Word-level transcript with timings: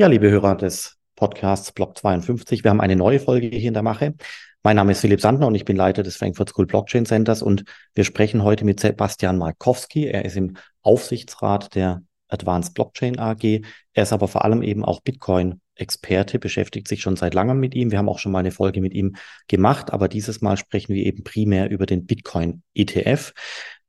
Ja, 0.00 0.06
liebe 0.06 0.30
Hörer 0.30 0.54
des 0.54 0.96
Podcasts 1.16 1.72
Block 1.72 1.98
52, 1.98 2.62
wir 2.62 2.70
haben 2.70 2.80
eine 2.80 2.94
neue 2.94 3.18
Folge 3.18 3.48
hier 3.48 3.66
in 3.66 3.74
der 3.74 3.82
Mache. 3.82 4.14
Mein 4.62 4.76
Name 4.76 4.92
ist 4.92 5.00
Philipp 5.00 5.20
Sandner 5.20 5.48
und 5.48 5.56
ich 5.56 5.64
bin 5.64 5.76
Leiter 5.76 6.04
des 6.04 6.14
Frankfurt 6.14 6.50
School 6.50 6.66
Blockchain 6.66 7.04
Centers 7.04 7.42
und 7.42 7.64
wir 7.96 8.04
sprechen 8.04 8.44
heute 8.44 8.64
mit 8.64 8.78
Sebastian 8.78 9.38
Markowski. 9.38 10.06
Er 10.06 10.24
ist 10.24 10.36
im 10.36 10.56
Aufsichtsrat 10.82 11.74
der 11.74 12.02
Advanced 12.28 12.74
Blockchain 12.74 13.18
AG. 13.18 13.42
Er 13.92 14.02
ist 14.04 14.12
aber 14.12 14.28
vor 14.28 14.44
allem 14.44 14.62
eben 14.62 14.84
auch 14.84 15.00
Bitcoin-Experte, 15.00 16.38
beschäftigt 16.38 16.86
sich 16.86 17.00
schon 17.00 17.16
seit 17.16 17.34
langem 17.34 17.58
mit 17.58 17.74
ihm. 17.74 17.90
Wir 17.90 17.98
haben 17.98 18.08
auch 18.08 18.20
schon 18.20 18.30
mal 18.30 18.38
eine 18.38 18.52
Folge 18.52 18.80
mit 18.80 18.94
ihm 18.94 19.16
gemacht, 19.48 19.92
aber 19.92 20.06
dieses 20.06 20.40
Mal 20.40 20.56
sprechen 20.56 20.94
wir 20.94 21.04
eben 21.04 21.24
primär 21.24 21.70
über 21.70 21.86
den 21.86 22.06
Bitcoin-ETF. 22.06 23.32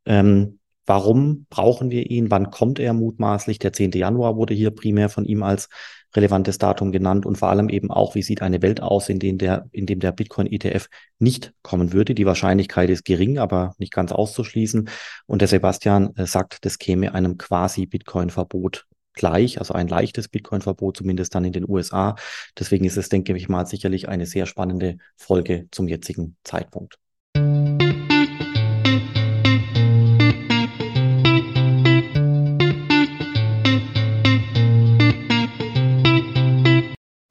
Ähm, 0.07 0.60
Warum 0.89 1.46
brauchen 1.52 1.91
wir 1.91 2.10
ihn? 2.10 2.32
Wann 2.32 2.50
kommt 2.50 2.80
er 2.80 2.94
mutmaßlich? 2.94 3.60
Der 3.60 3.73
10. 3.73 3.91
Januar 3.91 4.38
wurde 4.38 4.55
hier 4.55 4.71
primär 4.71 5.10
von 5.10 5.23
ihm 5.23 5.44
als 5.44 5.70
relevantes 6.16 6.57
Datum 6.57 6.91
genannt 6.91 7.25
und 7.25 7.38
vor 7.38 7.50
allem 7.50 7.70
eben 7.70 7.92
auch, 7.92 8.15
wie 8.15 8.24
sieht 8.24 8.42
eine 8.42 8.61
Welt 8.61 8.82
aus, 8.82 9.10
in 9.10 9.20
dem 9.20 9.38
der, 9.38 9.68
in 9.71 9.86
dem 9.86 10.00
der 10.00 10.11
Bitcoin-ETF 10.11 10.88
nicht 11.20 11.54
kommen 11.61 11.93
würde. 11.93 12.15
Die 12.15 12.25
Wahrscheinlichkeit 12.25 12.89
ist 12.89 13.06
gering, 13.06 13.38
aber 13.38 13.75
nicht 13.78 13.93
ganz 13.93 14.11
auszuschließen. 14.11 14.89
Und 15.28 15.42
der 15.42 15.48
Sebastian 15.48 16.15
äh, 16.15 16.25
sagt, 16.25 16.65
das 16.65 16.79
käme 16.79 17.14
einem 17.14 17.37
quasi 17.37 17.86
Bitcoin-Verbot 17.86 18.86
gleich, 19.14 19.60
also 19.60 19.74
ein 19.74 19.87
leichtes 19.87 20.29
Bitcoin-Verbot, 20.29 20.98
zumindest 20.98 21.36
dann 21.36 21.46
in 21.46 21.54
den 21.54 21.68
USA. 21.68 22.15
Deswegen 22.57 22.86
ist 22.86 22.98
es, 22.98 23.10
denke 23.10 23.36
ich 23.36 23.50
mal, 23.50 23.65
sicherlich 23.65 24.07
eine 24.07 24.26
sehr 24.26 24.46
spannende 24.46 24.98
Folge 25.18 25.68
zum 25.71 25.87
jetzigen 25.87 26.37
Zeitpunkt. 26.43 26.98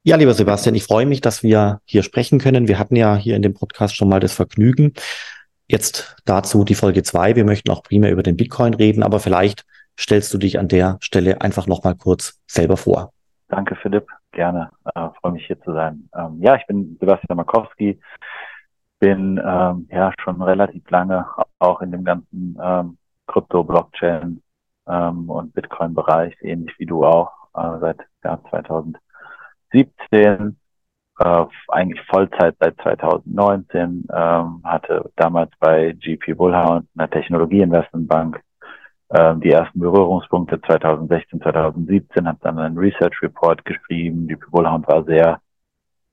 Ja, 0.09 0.15
lieber 0.15 0.33
Sebastian, 0.33 0.73
ich 0.73 0.85
freue 0.85 1.05
mich, 1.05 1.21
dass 1.21 1.43
wir 1.43 1.81
hier 1.85 2.01
sprechen 2.01 2.39
können. 2.39 2.67
Wir 2.67 2.79
hatten 2.79 2.95
ja 2.95 3.15
hier 3.15 3.35
in 3.35 3.43
dem 3.43 3.53
Podcast 3.53 3.95
schon 3.95 4.09
mal 4.09 4.19
das 4.19 4.33
Vergnügen. 4.33 4.93
Jetzt 5.67 6.17
dazu 6.25 6.63
die 6.63 6.73
Folge 6.73 7.03
zwei. 7.03 7.35
Wir 7.35 7.45
möchten 7.45 7.69
auch 7.69 7.83
primär 7.83 8.11
über 8.11 8.23
den 8.23 8.35
Bitcoin 8.35 8.73
reden, 8.73 9.03
aber 9.03 9.19
vielleicht 9.19 9.67
stellst 9.99 10.33
du 10.33 10.39
dich 10.39 10.57
an 10.57 10.67
der 10.67 10.97
Stelle 11.01 11.41
einfach 11.41 11.67
noch 11.67 11.83
mal 11.83 11.93
kurz 11.93 12.39
selber 12.47 12.75
vor. 12.75 13.13
Danke, 13.49 13.75
Philipp. 13.75 14.07
Gerne. 14.31 14.71
Äh, 14.95 15.09
freue 15.21 15.33
mich 15.33 15.45
hier 15.45 15.61
zu 15.61 15.73
sein. 15.73 16.09
Ähm, 16.17 16.39
ja, 16.41 16.55
ich 16.55 16.65
bin 16.65 16.97
Sebastian 16.99 17.37
Markowski. 17.37 18.01
Bin 18.99 19.39
ähm, 19.45 19.87
ja 19.91 20.11
schon 20.23 20.41
relativ 20.41 20.89
lange 20.89 21.27
auch 21.59 21.81
in 21.81 21.91
dem 21.91 22.03
ganzen 22.03 22.57
ähm, 22.59 22.97
Krypto-Blockchain 23.27 24.41
ähm, 24.87 25.29
und 25.29 25.53
Bitcoin-Bereich, 25.53 26.35
ähnlich 26.41 26.73
wie 26.79 26.87
du 26.87 27.05
auch, 27.05 27.29
äh, 27.53 27.77
seit 27.79 27.99
ja, 28.23 28.39
2000 28.49 28.97
2017, 29.71 30.57
äh, 31.19 31.45
eigentlich 31.69 32.01
Vollzeit 32.07 32.55
seit 32.59 32.75
2019, 32.81 34.07
ähm, 34.13 34.61
hatte 34.63 35.11
damals 35.15 35.51
bei 35.59 35.93
GP 35.93 36.33
Bullhound, 36.33 36.87
einer 36.97 37.09
Technologieinvestmentbank, 37.09 38.41
äh, 39.09 39.35
die 39.37 39.51
ersten 39.51 39.79
Berührungspunkte 39.79 40.61
2016, 40.61 41.41
2017, 41.41 42.27
hat 42.27 42.37
dann 42.41 42.59
einen 42.59 42.77
Research 42.77 43.21
Report 43.21 43.63
geschrieben. 43.65 44.27
GP 44.27 44.49
Bullhound 44.51 44.87
war 44.87 45.03
sehr 45.03 45.39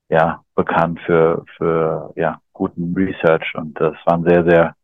ja, 0.08 0.42
bekannt 0.54 1.00
für, 1.04 1.44
für 1.56 2.12
ja, 2.16 2.40
guten 2.52 2.94
Research 2.94 3.54
und 3.56 3.78
das 3.80 3.94
war 4.04 4.14
ein 4.14 4.24
sehr, 4.24 4.44
sehr 4.44 4.74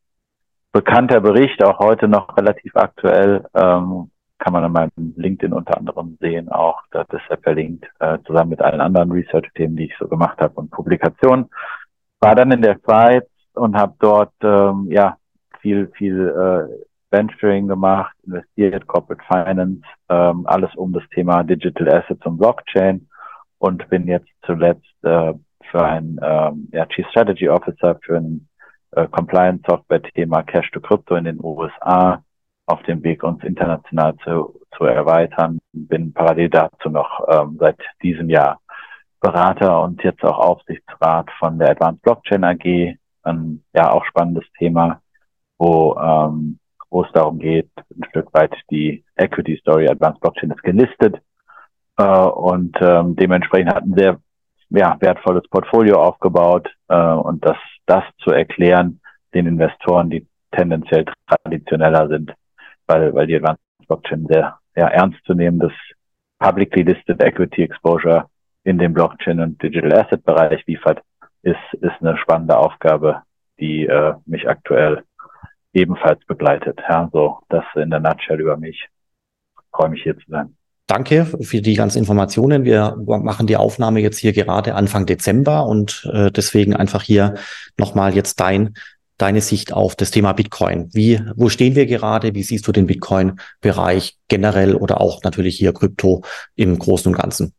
bekannter 0.73 1.21
Bericht, 1.21 1.63
auch 1.63 1.79
heute 1.79 2.09
noch 2.09 2.37
relativ 2.37 2.75
aktuell. 2.77 3.45
Ähm, 3.55 4.11
kann 4.43 4.55
man 4.55 4.65
an 4.65 4.73
meinem 4.73 5.15
LinkedIn 5.17 5.53
unter 5.53 5.79
anderem 5.79 6.19
sehen, 6.21 6.49
auch 6.49 6.83
das 6.91 7.07
ist 7.11 7.23
er 7.29 7.39
verlinkt, 7.39 7.87
äh, 8.01 8.19
zusammen 8.27 8.51
mit 8.51 8.61
allen 8.61 8.81
anderen 8.81 9.13
Research-Themen, 9.13 9.77
die 9.77 9.85
ich 9.85 9.95
so 10.01 10.09
gemacht 10.09 10.41
habe 10.41 10.55
und 10.55 10.71
Publikationen. 10.73 11.49
War 12.21 12.35
dann 12.35 12.51
in 12.51 12.61
der 12.61 12.77
Schweiz 12.85 13.29
und 13.55 13.77
habe 13.77 13.95
dort 14.01 14.33
ähm, 14.43 14.89
ja 14.91 15.17
viel, 15.61 15.93
viel 15.97 16.29
äh, 16.29 17.15
Venturing 17.17 17.69
gemacht, 17.69 18.17
investiert, 18.25 18.85
Corporate 18.89 19.23
Finance, 19.29 19.83
ähm, 20.09 20.45
alles 20.47 20.75
um 20.75 20.93
das 20.93 21.05
Thema 21.15 21.45
Digital 21.45 21.89
Assets 21.89 22.27
und 22.27 22.39
Blockchain 22.39 23.09
und 23.59 23.89
bin 23.91 24.09
jetzt 24.09 24.31
zuletzt 24.45 25.05
äh, 25.05 25.35
für 25.71 25.85
ein 25.85 26.19
ähm, 26.21 26.69
ja, 26.73 26.85
Chief 26.87 27.07
Strategy 27.11 27.49
Officer 27.49 27.97
für 28.03 28.17
ein 28.17 28.49
äh, 28.91 29.07
Compliance 29.07 29.63
Software 29.69 30.03
Thema 30.03 30.43
Cash 30.43 30.69
to 30.73 30.81
Crypto 30.81 31.15
in 31.15 31.25
den 31.25 31.39
USA 31.45 32.25
auf 32.67 32.83
dem 32.85 33.03
Weg, 33.03 33.23
uns 33.23 33.43
international 33.45 34.17
zu, 34.25 34.61
zu 34.77 34.85
erweitern. 34.85 35.59
Bin 35.73 36.13
parallel 36.13 36.49
dazu 36.49 36.89
noch 36.89 37.27
ähm, 37.29 37.57
seit 37.59 37.79
diesem 38.03 38.31
Jahr 38.31 38.61
Berater 39.21 39.83
und 39.83 40.03
jetzt 40.03 40.25
auch 40.25 40.39
Aufsichtsrat 40.39 41.31
von 41.39 41.59
der 41.59 41.71
Advanced 41.71 42.03
Blockchain 42.03 42.45
AG. 42.45 42.97
Ein 43.23 43.63
ja 43.73 43.93
auch 43.93 44.05
spannendes 44.05 44.45
Thema, 44.59 45.01
wo, 45.59 45.97
ähm, 45.97 46.59
wo 46.91 47.05
es 47.05 47.13
darum 47.13 47.39
geht, 47.39 47.71
ein 47.77 48.05
Stück 48.11 48.35
weit 48.35 48.53
die 48.71 49.05
Equity 49.17 49.57
Story 49.59 49.89
Advanced 49.89 50.21
Blockchain 50.21 50.51
ist 50.51 50.63
gelistet 50.65 51.21
äh, 51.99 52.05
und 52.05 52.77
ähm, 52.81 53.15
dementsprechend 53.15 53.73
hat 53.73 53.85
ein 53.85 53.95
sehr 53.95 54.19
ja, 54.71 54.97
wertvolles 55.01 55.49
Portfolio 55.49 56.03
aufgebaut 56.03 56.69
äh, 56.89 56.97
und 56.97 57.45
das, 57.45 57.57
das 57.87 58.03
zu 58.25 58.31
erklären 58.31 59.01
den 59.35 59.47
Investoren, 59.47 60.11
die 60.11 60.27
tendenziell 60.51 61.05
traditioneller 61.29 62.09
sind, 62.09 62.35
weil, 62.87 63.15
weil 63.15 63.27
die 63.27 63.37
Advanced 63.37 63.61
Blockchain 63.87 64.27
sehr 64.29 64.59
ja, 64.77 64.89
ernst 64.89 65.19
zu 65.25 65.35
nehmen, 65.35 65.59
das 65.59 65.73
publicly 66.39 66.83
listed 66.83 67.23
Equity 67.23 67.63
Exposure 67.63 68.27
in 68.65 68.79
dem 68.79 68.95
Blockchain 68.95 69.41
und 69.41 69.63
Digital 69.63 69.93
Asset 69.93 70.25
Bereich 70.25 70.65
liefert, 70.67 71.01
ist, 71.43 71.57
ist 71.81 72.01
eine 72.01 72.17
spannende 72.17 72.57
Aufgabe, 72.57 73.23
die 73.59 73.87
äh, 73.87 74.15
mich 74.27 74.49
aktuell 74.49 75.03
ebenfalls 75.73 76.25
begleitet. 76.27 76.81
Ja, 76.89 77.09
so 77.13 77.39
das 77.49 77.65
in 77.75 77.91
der 77.91 78.01
Nutshell 78.01 78.41
über 78.41 78.57
mich. 78.57 78.89
Freue 79.73 79.91
mich 79.91 80.03
hier 80.03 80.17
zu 80.17 80.25
sein. 80.29 80.57
Danke 80.87 81.25
für 81.25 81.63
die 81.63 81.75
ganzen 81.75 81.99
Informationen. 81.99 82.65
Wir 82.65 82.97
machen 83.07 83.47
die 83.47 83.57
Aufnahme 83.57 84.01
jetzt 84.01 84.19
hier 84.19 84.33
gerade 84.33 84.75
Anfang 84.75 85.07
Dezember 85.07 85.67
und 85.67 86.09
äh, 86.13 86.31
deswegen 86.31 86.77
einfach 86.77 87.03
hier 87.03 87.35
nochmal 87.79 88.15
jetzt 88.15 88.41
dein 88.41 88.75
deine 89.23 89.41
Sicht 89.41 89.73
auf 89.73 89.95
das 89.95 90.11
Thema 90.11 90.33
Bitcoin? 90.33 90.89
Wie, 90.93 91.21
wo 91.37 91.49
stehen 91.49 91.77
wir 91.77 91.87
gerade? 91.87 92.35
Wie 92.35 92.43
siehst 92.43 92.67
du 92.67 92.73
den 92.73 92.87
Bitcoin-Bereich 92.87 94.19
generell 94.29 94.75
oder 94.75 95.01
auch 95.01 95.23
natürlich 95.23 95.57
hier 95.57 95.73
Krypto 95.73 96.23
im 96.57 96.77
Großen 96.79 97.13
und 97.13 97.19
Ganzen? 97.19 97.55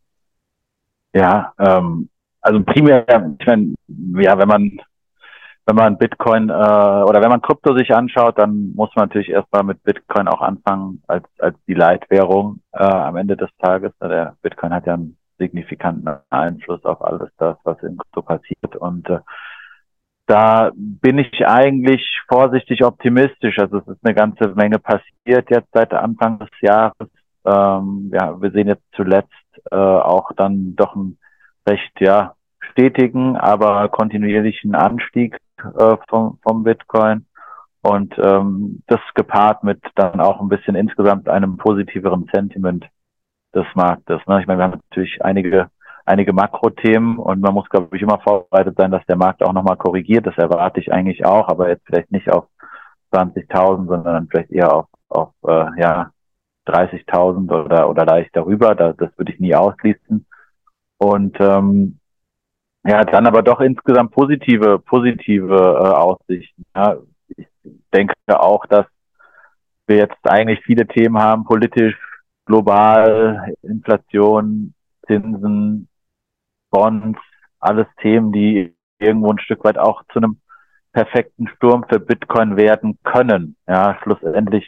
Ja, 1.14 1.54
ähm, 1.58 2.10
also 2.42 2.62
primär, 2.62 3.06
ich 3.38 3.46
meine, 3.46 3.74
ja, 4.22 4.38
wenn 4.38 4.48
man 4.48 4.80
wenn 5.66 5.76
man 5.76 5.96
Bitcoin 5.96 6.50
äh, 6.50 6.52
oder 6.52 7.22
wenn 7.22 7.30
man 7.30 7.40
Krypto 7.40 7.74
sich 7.74 7.94
anschaut, 7.94 8.36
dann 8.36 8.74
muss 8.74 8.90
man 8.94 9.08
natürlich 9.08 9.30
erstmal 9.30 9.62
mit 9.62 9.82
Bitcoin 9.82 10.28
auch 10.28 10.42
anfangen 10.42 11.02
als 11.06 11.24
als 11.38 11.56
die 11.66 11.72
Leitwährung 11.72 12.60
äh, 12.72 12.84
am 12.84 13.16
Ende 13.16 13.38
des 13.38 13.48
Tages. 13.58 13.92
Der 14.02 14.36
Bitcoin 14.42 14.74
hat 14.74 14.86
ja 14.86 14.92
einen 14.92 15.16
signifikanten 15.38 16.10
Einfluss 16.28 16.84
auf 16.84 17.02
alles 17.02 17.30
das, 17.38 17.56
was 17.64 17.82
in 17.82 17.96
Krypto 17.96 18.20
passiert 18.20 18.76
und 18.76 19.08
äh, 19.08 19.20
da 20.26 20.70
bin 20.74 21.18
ich 21.18 21.46
eigentlich 21.46 22.20
vorsichtig 22.28 22.84
optimistisch. 22.84 23.58
Also 23.58 23.78
es 23.78 23.88
ist 23.88 24.04
eine 24.04 24.14
ganze 24.14 24.48
Menge 24.54 24.78
passiert 24.78 25.50
jetzt 25.50 25.68
seit 25.72 25.92
Anfang 25.92 26.38
des 26.38 26.48
Jahres. 26.60 27.08
Ähm, 27.44 28.10
ja, 28.12 28.40
wir 28.40 28.50
sehen 28.50 28.68
jetzt 28.68 28.84
zuletzt 28.92 29.30
äh, 29.70 29.76
auch 29.76 30.32
dann 30.36 30.74
doch 30.76 30.94
einen 30.94 31.18
recht 31.68 32.00
ja 32.00 32.34
stetigen, 32.70 33.36
aber 33.36 33.88
kontinuierlichen 33.88 34.74
Anstieg 34.74 35.36
äh, 35.58 35.96
vom, 36.08 36.38
vom 36.42 36.64
Bitcoin 36.64 37.26
und 37.82 38.14
ähm, 38.18 38.82
das 38.86 39.00
gepaart 39.14 39.62
mit 39.62 39.80
dann 39.94 40.20
auch 40.20 40.40
ein 40.40 40.48
bisschen 40.48 40.74
insgesamt 40.74 41.28
einem 41.28 41.58
positiveren 41.58 42.28
Sentiment 42.32 42.86
des 43.54 43.66
Marktes. 43.74 44.20
Ne? 44.26 44.40
Ich 44.40 44.46
meine, 44.46 44.58
wir 44.58 44.64
haben 44.64 44.80
natürlich 44.90 45.22
einige 45.22 45.68
einige 46.04 46.32
Makrothemen 46.32 47.18
und 47.18 47.40
man 47.40 47.54
muss, 47.54 47.68
glaube 47.68 47.96
ich, 47.96 48.02
immer 48.02 48.20
vorbereitet 48.20 48.76
sein, 48.76 48.90
dass 48.90 49.04
der 49.06 49.16
Markt 49.16 49.42
auch 49.42 49.52
nochmal 49.52 49.76
korrigiert. 49.76 50.26
Das 50.26 50.36
erwarte 50.36 50.80
ich 50.80 50.92
eigentlich 50.92 51.24
auch, 51.24 51.48
aber 51.48 51.68
jetzt 51.68 51.86
vielleicht 51.86 52.12
nicht 52.12 52.30
auf 52.30 52.46
20.000, 53.12 53.86
sondern 53.86 54.28
vielleicht 54.28 54.50
eher 54.50 54.72
auf, 54.72 54.86
auf 55.08 55.32
äh, 55.46 55.80
ja, 55.80 56.10
30.000 56.66 57.64
oder, 57.64 57.88
oder 57.88 58.04
leicht 58.04 58.34
darüber. 58.34 58.74
Das, 58.74 58.96
das 58.96 59.16
würde 59.16 59.32
ich 59.32 59.40
nie 59.40 59.54
ausschließen. 59.54 60.26
Und 60.98 61.36
ähm, 61.40 61.98
ja, 62.86 63.02
dann 63.04 63.26
aber 63.26 63.42
doch 63.42 63.60
insgesamt 63.60 64.12
positive, 64.12 64.78
positive 64.78 65.54
äh, 65.54 65.88
Aussichten. 65.94 66.64
Ja, 66.76 66.96
ich 67.28 67.46
denke 67.92 68.14
auch, 68.28 68.66
dass 68.66 68.86
wir 69.86 69.96
jetzt 69.96 70.28
eigentlich 70.28 70.60
viele 70.64 70.86
Themen 70.86 71.18
haben, 71.18 71.44
politisch, 71.44 71.96
global, 72.46 73.54
Inflation, 73.62 74.74
Zinsen, 75.06 75.88
Bonds, 76.74 77.20
alles 77.60 77.86
Themen, 78.02 78.32
die 78.32 78.74
irgendwo 78.98 79.30
ein 79.30 79.38
Stück 79.38 79.64
weit 79.64 79.78
auch 79.78 80.02
zu 80.12 80.18
einem 80.18 80.40
perfekten 80.92 81.48
Sturm 81.48 81.84
für 81.88 82.00
Bitcoin 82.00 82.56
werden 82.56 82.98
können. 83.04 83.56
Ja, 83.66 83.96
schlussendlich 84.02 84.66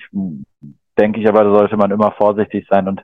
denke 0.99 1.21
ich 1.21 1.29
aber, 1.29 1.45
da 1.45 1.51
sollte 1.51 1.77
man 1.77 1.91
immer 1.91 2.13
vorsichtig 2.13 2.67
sein 2.71 2.89
und 2.89 3.03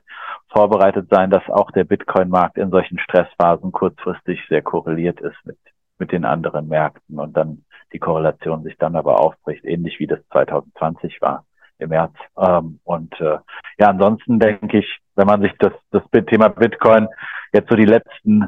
vorbereitet 0.51 1.07
sein, 1.11 1.29
dass 1.29 1.47
auch 1.49 1.71
der 1.71 1.83
Bitcoin-Markt 1.83 2.57
in 2.57 2.69
solchen 2.69 2.97
Stressphasen 2.99 3.71
kurzfristig 3.71 4.39
sehr 4.49 4.61
korreliert 4.61 5.19
ist 5.19 5.37
mit, 5.45 5.57
mit 5.99 6.11
den 6.11 6.25
anderen 6.25 6.67
Märkten 6.69 7.19
und 7.19 7.35
dann 7.35 7.65
die 7.91 7.99
Korrelation 7.99 8.63
sich 8.63 8.77
dann 8.77 8.95
aber 8.95 9.19
aufbricht, 9.19 9.65
ähnlich 9.65 9.99
wie 9.99 10.07
das 10.07 10.19
2020 10.31 11.21
war 11.21 11.45
im 11.77 11.89
März. 11.89 12.13
Ähm, 12.37 12.79
und 12.83 13.13
äh, 13.19 13.37
ja, 13.77 13.89
ansonsten 13.89 14.39
denke 14.39 14.79
ich, 14.79 14.99
wenn 15.15 15.27
man 15.27 15.41
sich 15.41 15.53
das, 15.59 15.73
das 15.91 16.03
Thema 16.25 16.49
Bitcoin 16.49 17.07
jetzt 17.51 17.69
so 17.69 17.75
die 17.75 17.85
letzten 17.85 18.47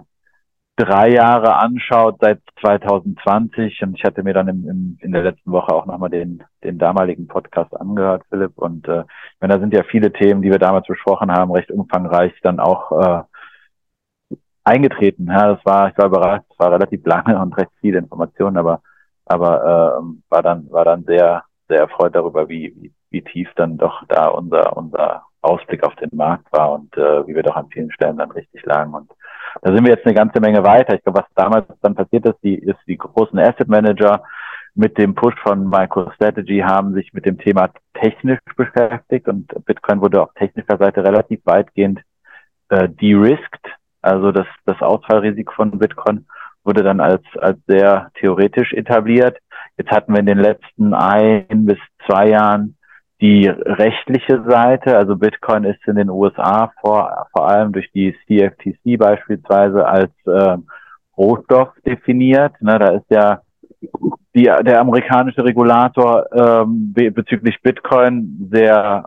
drei 0.75 1.09
Jahre 1.09 1.55
anschaut, 1.55 2.17
seit 2.19 2.41
2020, 2.61 3.81
und 3.83 3.97
ich 3.97 4.03
hatte 4.03 4.23
mir 4.23 4.33
dann 4.33 4.47
im, 4.47 4.67
im, 4.67 4.97
in 5.01 5.11
der 5.11 5.23
letzten 5.23 5.51
Woche 5.51 5.73
auch 5.73 5.85
nochmal 5.85 6.09
den, 6.09 6.43
den 6.63 6.77
damaligen 6.77 7.27
Podcast 7.27 7.75
angehört, 7.75 8.23
Philipp, 8.29 8.57
und 8.57 8.87
äh, 8.87 9.01
ich 9.01 9.41
meine, 9.41 9.53
da 9.55 9.59
sind 9.59 9.73
ja 9.73 9.83
viele 9.83 10.11
Themen, 10.11 10.41
die 10.41 10.51
wir 10.51 10.59
damals 10.59 10.87
besprochen 10.87 11.31
haben, 11.31 11.51
recht 11.51 11.71
umfangreich 11.71 12.33
dann 12.41 12.59
auch 12.59 12.91
äh, 12.91 14.35
eingetreten. 14.65 15.27
Ja, 15.27 15.53
das 15.55 15.65
war, 15.65 15.89
ich 15.89 15.97
war 15.97 16.07
überrascht, 16.07 16.45
es 16.51 16.59
war 16.59 16.71
relativ 16.71 17.05
lange 17.05 17.39
und 17.39 17.55
recht 17.57 17.71
viele 17.79 17.99
Informationen, 17.99 18.57
aber 18.57 18.81
aber 19.27 20.01
äh, 20.01 20.31
war 20.31 20.43
dann 20.43 20.69
war 20.71 20.85
dann 20.85 21.03
sehr 21.05 21.43
sehr 21.67 21.79
erfreut 21.79 22.15
darüber, 22.15 22.49
wie, 22.49 22.75
wie 22.77 22.93
wie 23.09 23.21
tief 23.23 23.49
dann 23.55 23.77
doch 23.77 24.03
da 24.07 24.27
unser 24.27 24.75
unser 24.77 25.23
Ausblick 25.45 25.83
auf 25.83 25.95
den 25.95 26.09
Markt 26.13 26.51
war 26.51 26.73
und 26.73 26.95
äh, 26.97 27.27
wie 27.27 27.35
wir 27.35 27.43
doch 27.43 27.55
an 27.55 27.69
vielen 27.71 27.91
Stellen 27.91 28.17
dann 28.17 28.31
richtig 28.31 28.63
lagen 28.65 28.93
und 28.93 29.09
da 29.61 29.73
sind 29.73 29.85
wir 29.85 29.93
jetzt 29.93 30.05
eine 30.05 30.15
ganze 30.15 30.41
Menge 30.41 30.63
weiter. 30.63 30.95
Ich 30.95 31.03
glaube, 31.03 31.19
was 31.19 31.33
damals 31.33 31.65
dann 31.81 31.95
passiert 31.95 32.25
ist, 32.25 32.37
die, 32.43 32.55
ist 32.55 32.79
die 32.87 32.97
großen 32.97 33.39
Asset 33.39 33.69
Manager 33.69 34.21
mit 34.75 34.97
dem 34.97 35.15
Push 35.15 35.35
von 35.41 35.69
MicroStrategy 35.69 36.59
haben 36.59 36.93
sich 36.93 37.13
mit 37.13 37.25
dem 37.25 37.37
Thema 37.37 37.69
technisch 37.93 38.39
beschäftigt 38.57 39.27
und 39.27 39.47
Bitcoin 39.65 40.01
wurde 40.01 40.21
auf 40.21 40.33
technischer 40.33 40.77
Seite 40.77 41.03
relativ 41.03 41.39
weitgehend 41.45 42.01
äh, 42.69 42.89
de-risked. 42.89 43.65
Also 44.01 44.31
das, 44.31 44.45
das 44.65 44.81
Ausfallrisiko 44.81 45.53
von 45.53 45.79
Bitcoin 45.79 46.27
wurde 46.65 46.83
dann 46.83 46.99
als, 46.99 47.23
als 47.39 47.57
sehr 47.67 48.11
theoretisch 48.19 48.73
etabliert. 48.73 49.37
Jetzt 49.77 49.91
hatten 49.91 50.13
wir 50.13 50.19
in 50.19 50.25
den 50.25 50.39
letzten 50.39 50.93
ein 50.93 51.65
bis 51.65 51.77
zwei 52.05 52.29
Jahren 52.29 52.75
die 53.21 53.47
rechtliche 53.47 54.43
Seite, 54.47 54.97
also 54.97 55.15
Bitcoin 55.15 55.63
ist 55.63 55.79
in 55.87 55.95
den 55.95 56.09
USA 56.09 56.71
vor, 56.81 57.27
vor 57.31 57.49
allem 57.49 57.71
durch 57.71 57.89
die 57.93 58.15
CFTC 58.27 58.97
beispielsweise 58.97 59.87
als 59.87 60.11
äh, 60.25 60.57
Rohstoff 61.17 61.69
definiert. 61.85 62.53
Ne, 62.61 62.77
da 62.77 62.87
ist 62.89 63.09
ja 63.09 63.41
die, 64.35 64.43
der 64.43 64.81
amerikanische 64.81 65.43
Regulator 65.45 66.25
ähm, 66.33 66.93
be 66.93 67.09
bezüglich 67.11 67.61
Bitcoin 67.61 68.49
sehr 68.51 69.05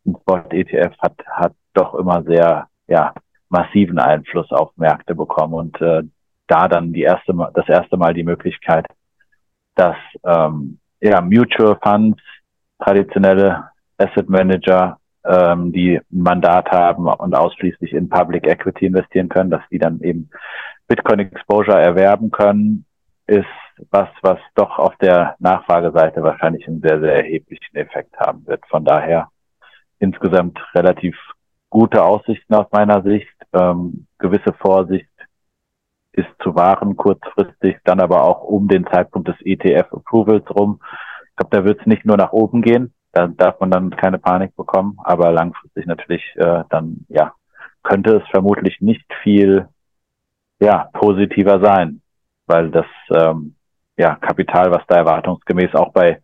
ein 0.06 0.16
Spot-ETF 0.22 0.98
hat, 1.00 1.18
hat 1.30 1.54
doch 1.74 1.94
immer 1.96 2.24
sehr 2.24 2.68
ja, 2.88 3.14
massiven 3.50 4.00
Einfluss 4.00 4.50
auf 4.52 4.72
Märkte 4.78 5.14
bekommen. 5.14 5.54
Und 5.54 5.82
äh, 5.82 6.04
da 6.48 6.70
dann 6.70 6.94
die 6.94 7.02
erste 7.02 7.34
das 7.54 7.68
erste 7.68 7.98
Mal 7.98 8.14
die 8.14 8.24
Möglichkeit, 8.24 8.86
dass 9.76 9.98
ähm, 10.26 10.80
ja, 11.02 11.20
Mutual 11.20 11.78
Funds, 11.84 12.22
traditionelle 12.80 13.66
Asset 13.98 14.30
Manager, 14.30 15.00
ähm, 15.26 15.74
die 15.74 15.98
ein 15.98 16.04
Mandat 16.10 16.72
haben 16.72 17.08
und 17.08 17.36
ausschließlich 17.36 17.92
in 17.92 18.08
Public 18.08 18.48
Equity 18.48 18.86
investieren 18.86 19.28
können, 19.28 19.50
dass 19.50 19.64
die 19.70 19.80
dann 19.80 20.00
eben 20.00 20.30
Bitcoin 20.88 21.20
Exposure 21.20 21.82
erwerben 21.82 22.32
können, 22.32 22.86
ist 23.28 23.48
was, 23.90 24.10
was 24.22 24.40
doch 24.56 24.78
auf 24.78 24.96
der 24.98 25.36
Nachfrageseite 25.40 26.24
wahrscheinlich 26.24 26.68
einen 26.68 26.81
sehr, 26.81 27.00
sehr 27.00 27.16
erheblichen 27.16 27.75
Effekt 27.75 28.18
haben 28.20 28.46
wird. 28.48 28.64
Von 28.68 28.86
daher 28.86 29.30
insgesamt 30.00 30.60
relativ 30.74 31.16
gute 31.70 32.04
Aussichten 32.04 32.54
aus 32.54 32.68
meiner 32.72 33.02
Sicht. 33.02 33.34
Ähm, 33.54 34.08
gewisse 34.20 34.54
Vorsicht 34.54 35.10
ist 36.12 36.30
zu 36.44 36.56
wahren 36.56 36.96
kurzfristig, 36.96 37.78
dann 37.84 38.00
aber 38.00 38.24
auch 38.24 38.44
um 38.44 38.68
den 38.68 38.86
Zeitpunkt 38.86 39.28
des 39.28 39.36
ETF-Approvals 39.44 40.50
rum. 40.52 40.80
Ich 41.30 41.36
glaube, 41.36 41.58
da 41.58 41.66
wird 41.66 41.80
es 41.80 41.88
nicht 41.88 42.06
nur 42.06 42.18
nach 42.18 42.31
oben 42.31 42.62
gehen, 42.62 42.94
da 43.12 43.28
darf 43.28 43.60
man 43.60 43.72
dann 43.72 43.90
keine 43.90 44.20
Panik 44.20 44.56
bekommen, 44.56 44.98
aber 45.04 45.31
langfristig 45.31 45.88
natürlich 45.88 46.24
äh, 46.36 46.64
dann, 46.70 47.06
ja, 47.10 47.34
könnte 47.81 48.18
es 48.18 48.30
vermutlich 48.30 48.80
nicht 48.80 49.06
viel 49.24 49.68
ja, 50.60 50.90
positiver 50.94 51.60
sein, 51.60 52.02
weil 52.46 52.70
das 52.70 52.86
ähm, 53.10 53.56
ja, 53.98 54.16
Kapital, 54.16 54.72
was 54.72 54.84
da 54.88 54.98
erwartungsgemäß 54.98 55.75
auch 55.75 55.92
bei 55.92 56.22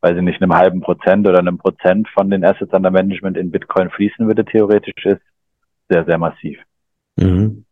weil 0.00 0.14
sie 0.14 0.22
nicht 0.22 0.40
einem 0.40 0.54
halben 0.54 0.80
Prozent 0.80 1.26
oder 1.26 1.38
einem 1.38 1.58
Prozent 1.58 2.08
von 2.08 2.30
den 2.30 2.44
Assets 2.44 2.72
under 2.72 2.90
Management 2.90 3.36
in 3.36 3.50
Bitcoin 3.50 3.90
fließen 3.90 4.26
würde, 4.26 4.44
theoretisch 4.44 5.04
ist, 5.04 5.22
sehr, 5.88 6.04
sehr 6.04 6.18
massiv. 6.18 6.58
Mhm. 7.16 7.64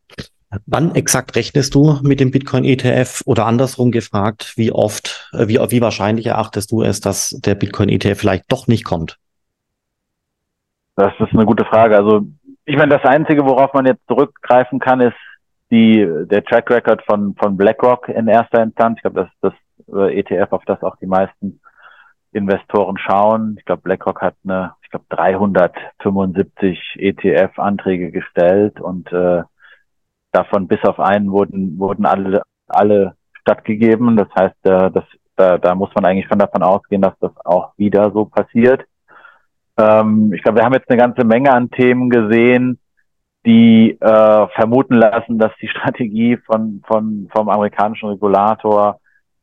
Wann 0.64 0.94
exakt 0.94 1.36
rechnest 1.36 1.74
du 1.74 1.98
mit 2.02 2.18
dem 2.18 2.30
Bitcoin 2.30 2.64
ETF 2.64 3.22
oder 3.26 3.46
andersrum 3.46 3.90
gefragt, 3.90 4.54
wie 4.56 4.72
oft, 4.72 5.30
äh, 5.34 5.48
wie, 5.48 5.58
wie 5.58 5.80
wahrscheinlich 5.80 6.26
erachtest 6.26 6.72
du 6.72 6.82
es, 6.82 7.00
dass 7.00 7.30
der 7.30 7.54
Bitcoin 7.54 7.88
ETF 7.88 8.18
vielleicht 8.18 8.50
doch 8.50 8.66
nicht 8.66 8.84
kommt? 8.84 9.18
Das 10.94 11.12
ist 11.18 11.32
eine 11.32 11.44
gute 11.44 11.64
Frage. 11.64 11.96
Also, 11.96 12.22
ich 12.64 12.76
meine, 12.76 12.96
das 12.96 13.04
Einzige, 13.04 13.44
worauf 13.44 13.74
man 13.74 13.86
jetzt 13.86 14.06
zurückgreifen 14.08 14.78
kann, 14.78 15.00
ist 15.00 15.16
die, 15.70 16.06
der 16.26 16.44
Track 16.44 16.70
Record 16.70 17.02
von, 17.06 17.34
von 17.34 17.56
BlackRock 17.56 18.08
in 18.08 18.28
erster 18.28 18.62
Instanz. 18.62 18.98
Ich 18.98 19.02
glaube, 19.02 19.22
das 19.22 19.28
ist 19.28 19.38
das 19.40 19.96
äh, 19.96 20.18
ETF, 20.18 20.52
auf 20.52 20.64
das 20.64 20.82
auch 20.82 20.96
die 20.96 21.06
meisten 21.06 21.60
Investoren 22.32 22.98
schauen. 22.98 23.56
Ich 23.58 23.64
glaube, 23.64 23.82
BlackRock 23.82 24.20
hat 24.22 24.34
eine, 24.44 24.74
ich 24.82 24.90
glaube, 24.90 25.06
375 25.08 26.78
ETF-Anträge 26.98 28.10
gestellt 28.10 28.80
und 28.80 29.10
äh, 29.12 29.42
davon 30.32 30.68
bis 30.68 30.82
auf 30.84 31.00
einen 31.00 31.30
wurden 31.30 31.78
wurden 31.78 32.04
alle 32.04 32.42
alle 32.68 33.16
stattgegeben. 33.40 34.16
Das 34.16 34.28
heißt, 34.38 34.56
äh, 34.64 34.90
das, 34.90 35.04
da, 35.36 35.58
da 35.58 35.74
muss 35.74 35.90
man 35.94 36.04
eigentlich 36.04 36.26
schon 36.26 36.38
davon 36.38 36.62
ausgehen, 36.62 37.02
dass 37.02 37.18
das 37.20 37.32
auch 37.44 37.72
wieder 37.76 38.10
so 38.12 38.26
passiert. 38.26 38.84
Ähm, 39.78 40.32
ich 40.32 40.42
glaube, 40.42 40.58
wir 40.58 40.64
haben 40.64 40.74
jetzt 40.74 40.90
eine 40.90 40.98
ganze 40.98 41.24
Menge 41.24 41.52
an 41.52 41.70
Themen 41.70 42.10
gesehen, 42.10 42.78
die 43.46 43.96
äh, 44.00 44.48
vermuten 44.48 44.94
lassen, 44.94 45.38
dass 45.38 45.52
die 45.62 45.68
Strategie 45.74 46.36
von, 46.36 46.82
von 46.86 47.28
vom 47.32 47.48
amerikanischen 47.48 48.10
Regulator 48.10 49.00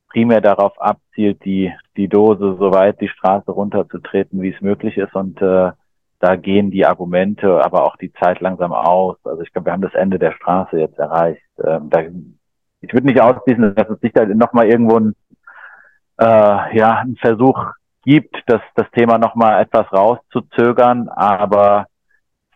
primär 0.10 0.42
darauf 0.42 0.80
abzielt, 0.80 1.44
die, 1.44 1.74
die 1.98 2.08
Dose 2.08 2.58
so 2.60 2.72
weit 2.72 3.02
die 3.02 3.08
Straße 3.08 3.50
runterzutreten, 3.50 4.42
wie 4.42 4.54
es 4.54 4.62
möglich 4.62 4.98
ist. 4.98 5.16
Und 5.16 5.42
äh, 5.42 5.72
da 6.20 6.36
gehen 6.36 6.70
die 6.70 6.86
Argumente, 6.86 7.64
aber 7.66 7.84
auch 7.84 7.98
die 7.98 8.14
Zeit 8.14 8.40
langsam 8.40 8.74
aus. 8.74 9.18
Also 9.24 9.42
ich 9.42 9.52
glaube, 9.52 9.68
wir 9.68 9.74
haben 9.74 9.82
das 9.82 9.96
Ende 9.96 10.20
der 10.20 10.34
Straße 10.34 10.78
jetzt 10.78 11.00
erreicht. 11.00 11.42
Ähm, 11.66 11.90
da, 11.90 12.02
ich 12.02 12.94
würde 12.94 13.08
nicht 13.08 13.20
ausschließen, 13.20 13.74
dass 13.74 13.90
es 13.90 14.00
sicher 14.02 14.26
nochmal 14.28 14.68
irgendwo 14.68 15.00
ein, 15.00 15.16
äh, 16.20 16.78
ja, 16.78 17.00
ein 17.00 17.16
Versuch 17.20 17.60
gibt, 18.04 18.36
das, 18.46 18.62
das 18.76 18.90
Thema 18.92 19.18
nochmal 19.18 19.62
etwas 19.62 19.92
rauszuzögern, 19.92 21.10
aber 21.10 21.88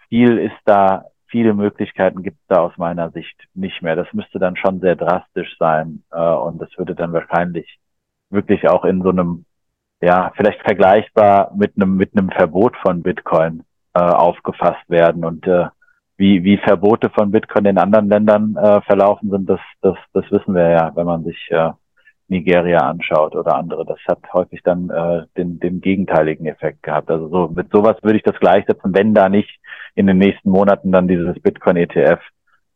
viel 0.09 0.37
ist 0.37 0.57
da 0.65 1.05
viele 1.27 1.53
Möglichkeiten 1.53 2.23
gibt 2.23 2.37
es 2.41 2.47
da 2.47 2.61
aus 2.61 2.77
meiner 2.77 3.11
Sicht 3.11 3.35
nicht 3.53 3.81
mehr. 3.81 3.95
Das 3.95 4.11
müsste 4.13 4.39
dann 4.39 4.55
schon 4.55 4.79
sehr 4.79 4.95
drastisch 4.95 5.55
sein 5.59 6.03
äh, 6.11 6.19
und 6.19 6.61
das 6.61 6.69
würde 6.77 6.95
dann 6.95 7.13
wahrscheinlich 7.13 7.79
wirklich 8.29 8.67
auch 8.67 8.85
in 8.85 9.01
so 9.01 9.09
einem, 9.09 9.45
ja, 10.01 10.31
vielleicht 10.35 10.61
vergleichbar 10.61 11.51
mit 11.55 11.73
einem 11.75 11.95
mit 11.95 12.15
einem 12.15 12.29
Verbot 12.29 12.75
von 12.77 13.01
Bitcoin 13.03 13.63
äh, 13.93 13.99
aufgefasst 13.99 14.89
werden 14.89 15.25
und 15.25 15.47
äh, 15.47 15.67
wie 16.17 16.43
wie 16.43 16.57
Verbote 16.57 17.09
von 17.09 17.31
Bitcoin 17.31 17.65
in 17.65 17.77
anderen 17.77 18.09
Ländern 18.09 18.55
äh, 18.55 18.81
verlaufen 18.81 19.29
sind, 19.29 19.49
das 19.49 19.59
das 19.81 19.97
das 20.13 20.25
wissen 20.31 20.53
wir 20.55 20.69
ja, 20.69 20.91
wenn 20.95 21.05
man 21.05 21.23
sich 21.23 21.37
äh, 21.51 21.71
Nigeria 22.29 22.79
anschaut 22.79 23.35
oder 23.35 23.55
andere. 23.55 23.85
Das 23.85 23.99
hat 24.07 24.19
häufig 24.33 24.61
dann 24.63 24.89
äh, 24.89 25.25
den, 25.37 25.59
den 25.59 25.81
gegenteiligen 25.81 26.45
Effekt 26.45 26.83
gehabt. 26.83 27.09
Also 27.09 27.29
so 27.29 27.47
mit 27.47 27.71
sowas 27.71 27.97
würde 28.01 28.17
ich 28.17 28.23
das 28.23 28.39
gleichsetzen, 28.39 28.93
wenn 28.93 29.13
da 29.13 29.29
nicht 29.29 29.59
in 29.95 30.07
den 30.07 30.17
nächsten 30.17 30.49
Monaten 30.49 30.91
dann 30.91 31.07
dieses 31.07 31.39
Bitcoin 31.41 31.77
ETF 31.77 32.19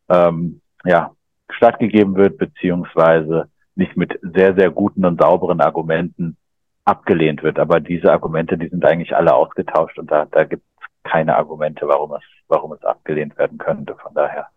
ähm, 0.10 0.62
ja 0.86 1.12
stattgegeben 1.50 2.16
wird, 2.16 2.38
beziehungsweise 2.38 3.50
nicht 3.76 3.98
mit 3.98 4.18
sehr, 4.22 4.56
sehr 4.56 4.70
guten 4.70 5.06
und 5.06 5.22
sauberen 5.22 5.60
Argumenten 5.60 6.38
abgelehnt 6.86 7.44
wird. 7.44 7.60
Aber 7.60 7.80
diese 7.80 8.12
Argumente, 8.12 8.58
die 8.58 8.70
sind 8.70 8.86
eigentlich 8.86 9.16
alle 9.16 9.34
ausgetauscht 9.34 10.00
und 10.00 10.10
da, 10.12 10.26
da 10.32 10.46
gibt 10.46 10.64
es 10.80 11.12
keine 11.12 11.36
Argumente, 11.36 11.88
warum 11.88 12.14
es, 12.14 12.24
warum 12.48 12.72
es 12.74 12.84
abgelehnt 12.84 13.38
werden 13.38 13.58
könnte. 13.58 13.96
Von 13.96 14.14
daher 14.14 14.48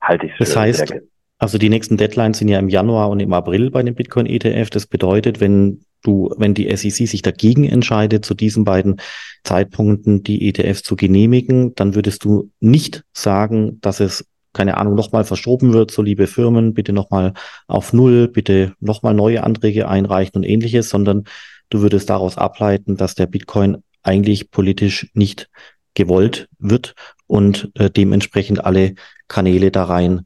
halte 0.00 0.26
ich 0.26 0.32
es 0.32 0.38
das 0.38 0.52
für 0.54 0.60
heißt, 0.60 0.88
sehr 0.88 1.02
also 1.38 1.58
die 1.58 1.68
nächsten 1.68 1.96
Deadlines 1.96 2.38
sind 2.38 2.48
ja 2.48 2.58
im 2.58 2.68
Januar 2.68 3.10
und 3.10 3.20
im 3.20 3.32
April 3.32 3.70
bei 3.70 3.82
dem 3.82 3.94
Bitcoin 3.94 4.26
ETF. 4.26 4.70
Das 4.70 4.86
bedeutet, 4.86 5.40
wenn 5.40 5.84
du, 6.02 6.30
wenn 6.38 6.54
die 6.54 6.74
SEC 6.74 7.06
sich 7.06 7.22
dagegen 7.22 7.64
entscheidet, 7.64 8.24
zu 8.24 8.34
diesen 8.34 8.64
beiden 8.64 9.00
Zeitpunkten 9.44 10.22
die 10.22 10.48
ETFs 10.48 10.82
zu 10.82 10.96
genehmigen, 10.96 11.74
dann 11.74 11.94
würdest 11.94 12.24
du 12.24 12.50
nicht 12.60 13.04
sagen, 13.12 13.80
dass 13.80 14.00
es 14.00 14.24
keine 14.56 14.78
Ahnung, 14.78 14.94
nochmal 14.94 15.24
verschoben 15.24 15.74
wird, 15.74 15.90
so 15.90 16.00
liebe 16.00 16.26
Firmen, 16.26 16.72
bitte 16.72 16.94
nochmal 16.94 17.34
auf 17.66 17.92
Null, 17.92 18.26
bitte 18.26 18.72
nochmal 18.80 19.12
neue 19.12 19.44
Anträge 19.44 19.86
einreichen 19.86 20.36
und 20.36 20.44
ähnliches, 20.44 20.88
sondern 20.88 21.24
du 21.68 21.82
würdest 21.82 22.08
daraus 22.08 22.38
ableiten, 22.38 22.96
dass 22.96 23.14
der 23.14 23.26
Bitcoin 23.26 23.82
eigentlich 24.02 24.50
politisch 24.50 25.10
nicht 25.12 25.50
gewollt 25.92 26.48
wird 26.58 26.94
und 27.26 27.70
äh, 27.74 27.90
dementsprechend 27.90 28.64
alle 28.64 28.94
Kanäle 29.28 29.70
da 29.70 29.84
rein 29.84 30.24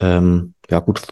ähm, 0.00 0.54
ja 0.70 0.80
gut 0.80 1.06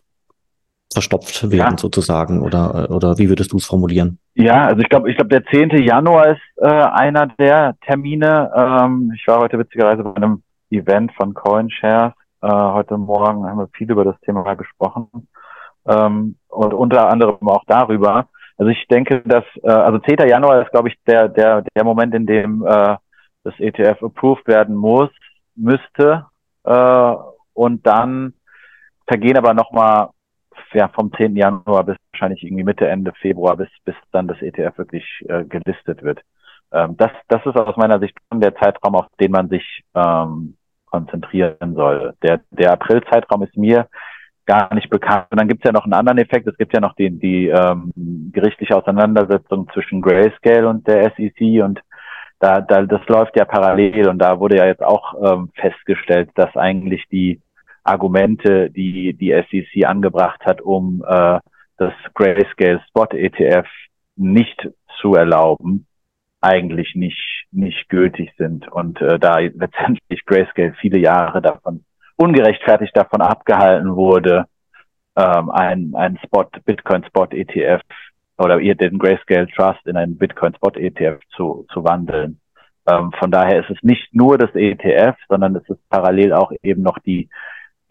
verstopft 0.93 1.51
werden 1.51 1.75
ja. 1.75 1.79
sozusagen 1.79 2.41
oder 2.41 2.91
oder 2.91 3.19
wie 3.19 3.29
würdest 3.29 3.53
du 3.53 3.57
es 3.57 3.67
formulieren? 3.67 4.19
Ja, 4.35 4.67
also 4.67 4.81
ich 4.81 4.89
glaube, 4.89 5.11
ich 5.11 5.17
glaube 5.17 5.29
der 5.29 5.45
10. 5.45 5.71
Januar 5.85 6.29
ist 6.29 6.41
äh, 6.57 6.69
einer 6.69 7.27
der 7.27 7.77
Termine. 7.85 8.51
Ähm, 8.55 9.13
ich 9.15 9.27
war 9.27 9.41
heute 9.41 9.59
witzigerweise 9.59 10.03
bei 10.05 10.15
einem 10.15 10.43
Event 10.71 11.13
von 11.15 11.35
CoinShares. 11.35 12.15
Äh, 12.43 12.49
heute 12.49 12.97
Morgen 12.97 13.47
haben 13.47 13.59
wir 13.59 13.69
viel 13.77 13.91
über 13.91 14.05
das 14.05 14.19
Thema 14.21 14.55
gesprochen 14.55 15.29
ähm, 15.87 16.37
und 16.49 16.75
unter 16.75 17.09
anderem 17.11 17.49
auch 17.49 17.65
darüber. 17.67 18.29
Also 18.57 18.71
ich 18.71 18.87
denke, 18.89 19.21
dass 19.25 19.45
äh, 19.63 19.71
also 19.71 19.99
10. 19.99 20.29
Januar 20.29 20.63
ist, 20.63 20.71
glaube 20.71 20.89
ich, 20.89 20.95
der 21.07 21.29
der 21.29 21.65
der 21.75 21.85
Moment, 21.85 22.15
in 22.15 22.27
dem 22.27 22.65
äh, 22.65 22.97
das 23.43 23.55
ETF 23.59 24.03
approved 24.03 24.47
werden 24.47 24.75
muss, 24.75 25.11
müsste 25.57 26.27
äh, 26.65 27.15
und 27.53 27.87
dann 27.87 28.35
vergehen 29.07 29.37
aber 29.37 29.55
nochmal 29.55 30.09
ja, 30.73 30.89
vom 30.89 31.13
10. 31.13 31.37
Januar 31.37 31.85
bis 31.85 31.97
wahrscheinlich 32.13 32.43
irgendwie 32.43 32.65
Mitte, 32.65 32.89
Ende 32.89 33.13
Februar, 33.21 33.57
bis, 33.57 33.69
bis 33.85 33.95
dann 34.13 34.29
das 34.29 34.41
ETF 34.43 34.77
wirklich 34.79 35.05
äh, 35.29 35.45
gelistet 35.45 36.03
wird. 36.03 36.21
Ähm, 36.73 36.97
das, 36.97 37.11
das 37.29 37.45
ist 37.47 37.57
aus 37.57 37.77
meiner 37.77 38.01
Sicht 38.01 38.17
schon 38.31 38.41
der 38.41 38.55
Zeitraum, 38.57 38.97
auf 38.97 39.07
den 39.21 39.31
man 39.31 39.49
sich 39.49 39.85
ähm, 39.95 40.57
konzentrieren 40.87 41.75
soll. 41.75 42.15
Der, 42.23 42.41
der 42.51 42.73
April-Zeitraum 42.73 43.43
ist 43.45 43.57
mir 43.57 43.89
gar 44.47 44.75
nicht 44.75 44.91
bekannt. 44.91 45.27
Und 45.31 45.41
dann 45.41 45.49
gibt 45.49 45.65
es 45.65 45.69
ja 45.69 45.73
noch 45.73 45.85
einen 45.85 45.95
anderen 45.95 46.19
Effekt. 46.19 46.47
Es 46.47 46.57
gibt 46.57 46.75
ja 46.75 46.81
noch 46.81 46.95
die, 46.95 47.11
die 47.11 47.49
ähm, 47.49 47.93
gerichtliche 48.33 48.77
Auseinandersetzung 48.77 49.69
zwischen 49.73 50.03
Grayscale 50.03 50.69
und 50.69 50.87
der 50.87 51.13
SEC 51.17 51.63
und 51.63 51.81
da, 52.41 52.61
da, 52.61 52.83
das 52.83 53.01
läuft 53.07 53.39
ja 53.39 53.45
parallel 53.47 54.09
und 54.09 54.19
da 54.19 54.39
wurde 54.39 54.59
ja 54.59 54.67
jetzt 54.67 54.83
auch 54.83 55.15
ähm, 55.23 55.51
festgestellt, 55.55 56.31
dass 56.35 56.55
eigentlich 56.57 57.05
die 57.11 57.41
Argumente, 57.85 58.71
die 58.71 59.13
die 59.15 59.31
SEC 59.31 59.87
angebracht 59.87 60.45
hat, 60.45 60.61
um 60.61 61.05
äh, 61.07 61.39
das 61.77 61.93
Grayscale 62.15 62.81
Spot 62.89 63.07
ETF 63.11 63.69
nicht 64.17 64.69
zu 65.01 65.15
erlauben, 65.15 65.87
eigentlich 66.41 66.95
nicht 66.95 67.47
nicht 67.51 67.89
gültig 67.89 68.33
sind 68.37 68.71
und 68.71 69.01
äh, 69.01 69.19
da 69.19 69.39
letztendlich 69.39 70.25
Grayscale 70.27 70.75
viele 70.81 70.99
Jahre 70.99 71.41
davon 71.41 71.85
ungerechtfertigt 72.17 72.97
davon 72.97 73.21
abgehalten 73.21 73.97
wurde, 73.97 74.47
ähm, 75.17 75.51
ein 75.51 75.95
ein 75.95 76.19
Spot 76.25 76.49
Bitcoin 76.65 77.05
Spot 77.05 77.27
ETF 77.31 77.83
oder 78.39 78.61
ihr 78.61 78.75
den 78.75 78.99
Grayscale 78.99 79.47
Trust 79.49 79.87
in 79.87 79.97
einen 79.97 80.19
Bitcoin 80.19 80.55
Spot 80.55 80.73
ETF 80.75 81.21
zu 81.37 81.67
zu 81.73 81.85
wandeln. 81.85 82.41
Ähm, 82.87 83.13
von 83.19 83.31
daher 83.31 83.61
ist 83.61 83.71
es 83.71 83.83
nicht 83.83 84.15
nur 84.15 84.37
das 84.37 84.55
ETF, 84.55 85.17
sondern 85.29 85.57
es 85.57 85.69
ist 85.69 85.89
parallel 85.89 86.33
auch 86.33 86.53
eben 86.63 86.83
noch 86.83 86.99
die 86.99 87.29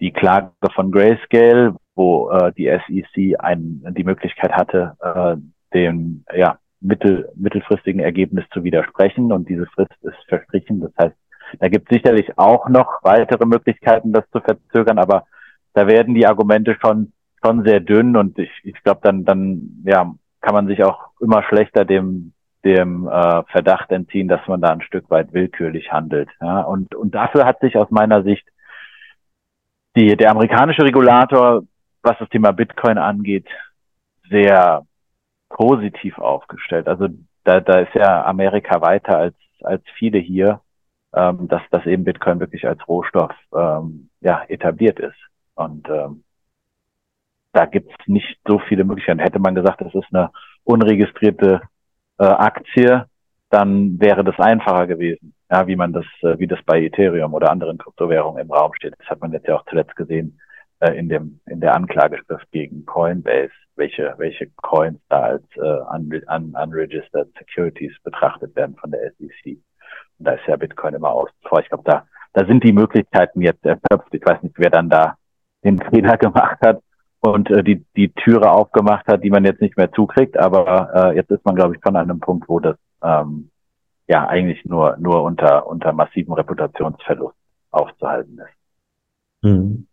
die 0.03 0.12
Klage 0.12 0.51
von 0.75 0.91
Grayscale, 0.91 1.75
wo 1.95 2.29
äh, 2.29 2.51
die 2.57 2.65
SEC 2.65 3.39
ein, 3.39 3.86
die 3.98 4.03
Möglichkeit 4.03 4.51
hatte, 4.51 4.98
äh, 5.00 5.38
dem 5.74 6.25
ja, 6.36 6.57
mittel, 6.81 7.31
mittelfristigen 7.36 8.01
Ergebnis 8.01 8.43
zu 8.51 8.65
widersprechen 8.65 9.31
und 9.31 9.48
diese 9.48 9.65
Frist 9.67 9.95
ist 10.01 10.17
verstrichen. 10.27 10.81
Das 10.81 10.91
heißt, 11.00 11.15
da 11.60 11.69
gibt 11.69 11.89
es 11.89 11.95
sicherlich 11.95 12.38
auch 12.38 12.67
noch 12.67 13.01
weitere 13.03 13.45
Möglichkeiten, 13.45 14.12
das 14.12 14.29
zu 14.31 14.41
verzögern, 14.41 15.00
aber 15.00 15.24
da 15.74 15.88
werden 15.88 16.13
die 16.15 16.27
Argumente 16.27 16.77
schon 16.83 17.13
schon 17.43 17.63
sehr 17.63 17.79
dünn 17.79 18.17
und 18.17 18.38
ich, 18.39 18.51
ich 18.63 18.81
glaube, 18.83 19.00
dann 19.03 19.24
dann 19.24 19.83
ja 19.86 20.13
kann 20.41 20.53
man 20.53 20.67
sich 20.67 20.83
auch 20.83 21.12
immer 21.22 21.43
schlechter 21.43 21.86
dem 21.86 22.33
dem 22.65 23.07
äh, 23.07 23.43
Verdacht 23.51 23.91
entziehen, 23.91 24.27
dass 24.27 24.45
man 24.48 24.62
da 24.62 24.69
ein 24.69 24.81
Stück 24.81 25.10
weit 25.10 25.31
willkürlich 25.33 25.91
handelt. 25.91 26.29
Ja? 26.41 26.62
Und 26.62 26.93
und 26.93 27.15
dafür 27.15 27.45
hat 27.45 27.62
sich 27.62 27.77
aus 27.77 27.89
meiner 27.89 28.24
Sicht 28.24 28.45
die, 29.95 30.15
der 30.15 30.31
amerikanische 30.31 30.83
Regulator, 30.83 31.63
was 32.01 32.17
das 32.19 32.29
Thema 32.29 32.51
Bitcoin 32.51 32.97
angeht, 32.97 33.47
sehr 34.29 34.85
positiv 35.50 36.17
aufgestellt. 36.17 36.88
Also 36.88 37.07
da, 37.43 37.59
da 37.59 37.79
ist 37.79 37.93
ja 37.93 38.25
Amerika 38.25 38.81
weiter 38.81 39.17
als, 39.17 39.35
als 39.62 39.83
viele 39.97 40.17
hier, 40.17 40.62
ähm, 41.13 41.47
dass, 41.47 41.62
dass 41.69 41.85
eben 41.85 42.03
Bitcoin 42.03 42.39
wirklich 42.39 42.67
als 42.67 42.85
Rohstoff 42.88 43.31
ähm, 43.55 44.09
ja, 44.21 44.43
etabliert 44.47 45.00
ist. 45.00 45.17
Und 45.55 45.88
ähm, 45.89 46.23
da 47.51 47.65
gibt's 47.65 47.95
nicht 48.07 48.39
so 48.47 48.59
viele 48.67 48.83
Möglichkeiten. 48.83 49.19
Hätte 49.19 49.39
man 49.39 49.55
gesagt, 49.55 49.81
das 49.81 49.93
ist 49.93 50.07
eine 50.12 50.31
unregistrierte 50.63 51.62
äh, 52.17 52.25
Aktie, 52.25 53.05
dann 53.53 54.00
wäre 54.00 54.24
das 54.24 54.39
einfacher 54.39 54.88
gewesen 54.88 55.33
ja, 55.53 55.67
wie 55.67 55.75
man 55.75 55.93
das, 55.93 56.05
äh, 56.22 56.39
wie 56.39 56.48
das 56.48 56.60
bei 56.65 56.81
Ethereum 56.81 57.33
oder 57.33 57.51
anderen 57.51 57.77
Kryptowährungen 57.77 58.41
im 58.41 58.51
Raum 58.51 58.74
steht. 58.74 58.95
Das 58.98 59.07
hat 59.07 59.22
man 59.22 59.31
jetzt 59.33 59.48
ja 59.48 59.55
auch 59.55 59.65
zuletzt 59.69 59.95
gesehen 59.95 60.39
äh, 60.79 60.98
in 60.98 61.10
dem 61.10 61.39
in 61.45 61.62
der 61.62 61.75
Anklageschrift 61.75 62.50
gegen 62.51 62.86
Coinbase, 62.86 63.51
welche 63.75 64.15
welche 64.17 64.48
Coins 64.63 65.00
da 65.10 65.19
als 65.22 65.43
äh, 65.57 65.60
un, 65.62 66.12
un, 66.27 66.55
unregistered 66.55 67.29
Securities 67.38 67.93
betrachtet 68.03 68.55
werden 68.55 68.75
von 68.77 68.89
der 68.89 69.12
SEC. 69.12 69.60
Und 70.17 70.27
da 70.27 70.31
ist 70.31 70.48
ja 70.48 70.55
Bitcoin 70.55 70.95
immer 70.95 71.12
aus. 71.12 71.29
Ich 71.43 71.69
glaube, 71.69 71.83
da 71.86 72.05
da 72.33 72.45
sind 72.48 72.63
die 72.63 72.74
Möglichkeiten 72.74 73.41
jetzt 73.41 73.63
erschöpft. 73.63 74.12
Ich 74.12 74.25
weiß 74.25 74.41
nicht, 74.41 74.55
wer 74.57 74.72
dann 74.72 74.89
da 74.89 75.17
den 75.63 75.77
Fehler 75.77 76.17
gemacht 76.27 76.57
hat 76.65 76.81
und 77.19 77.51
äh, 77.51 77.63
die 77.63 77.86
die 77.95 78.12
Türe 78.12 78.50
aufgemacht 78.50 79.05
hat, 79.05 79.24
die 79.24 79.29
man 79.29 79.45
jetzt 79.45 79.62
nicht 79.62 79.77
mehr 79.77 79.91
zukriegt. 79.91 80.36
Aber 80.36 80.89
äh, 80.95 81.15
jetzt 81.15 81.29
ist 81.29 81.45
man, 81.45 81.53
glaube 81.53 81.75
ich, 81.75 81.86
an 81.86 81.95
einem 81.95 82.19
Punkt, 82.19 82.50
wo 82.50 82.60
das 82.60 82.77
ähm, 83.03 83.50
ja 84.07 84.27
eigentlich 84.27 84.65
nur, 84.65 84.98
nur 84.98 85.24
unter, 85.24 85.67
unter 85.67 85.93
massivem 85.93 86.33
Reputationsverlust 86.33 87.36
aufzuhalten 87.72 88.39
ist. 88.39 89.43
Hm. 89.43 89.88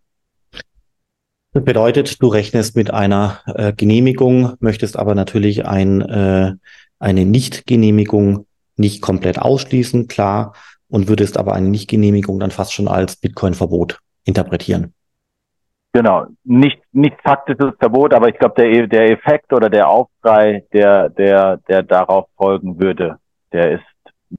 Das 1.53 1.65
bedeutet, 1.65 2.23
du 2.23 2.29
rechnest 2.29 2.77
mit 2.77 2.93
einer 2.93 3.41
äh, 3.47 3.73
Genehmigung, 3.73 4.55
möchtest 4.61 4.97
aber 4.97 5.17
natürlich 5.17 5.67
ein, 5.67 6.01
äh, 6.01 6.55
eine 7.01 7.25
Nichtgenehmigung 7.25 8.47
nicht 8.77 9.03
komplett 9.03 9.39
ausschließen, 9.41 10.07
klar, 10.07 10.55
und 10.89 11.09
würdest 11.09 11.39
aber 11.39 11.55
eine 11.55 11.69
Nichtgenehmigung 11.69 12.39
dann 12.39 12.53
fast 12.53 12.73
schon 12.73 12.89
als 12.89 13.17
Bitcoin-Verbot 13.17 13.99
interpretieren. 14.25 14.95
Genau, 15.93 16.27
nicht, 16.45 16.81
nicht 16.93 17.21
faktisches 17.23 17.75
Verbot, 17.81 18.15
aber 18.15 18.29
ich 18.29 18.39
glaube, 18.39 18.55
der, 18.57 18.87
der 18.87 19.11
Effekt 19.11 19.53
oder 19.53 19.69
der 19.69 19.89
Aufschrei, 19.89 20.65
der, 20.73 21.09
der, 21.09 21.57
der 21.69 21.83
darauf 21.83 22.29
folgen 22.37 22.81
würde, 22.81 23.19
der 23.53 23.73
ist 23.73 23.85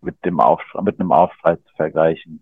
mit 0.02 0.16
dem 0.24 0.40
Aufschrei, 0.40 0.82
mit 0.82 0.98
einem 1.00 1.12
Aufschrei 1.12 1.58
zu 1.58 1.76
vergleichen, 1.76 2.42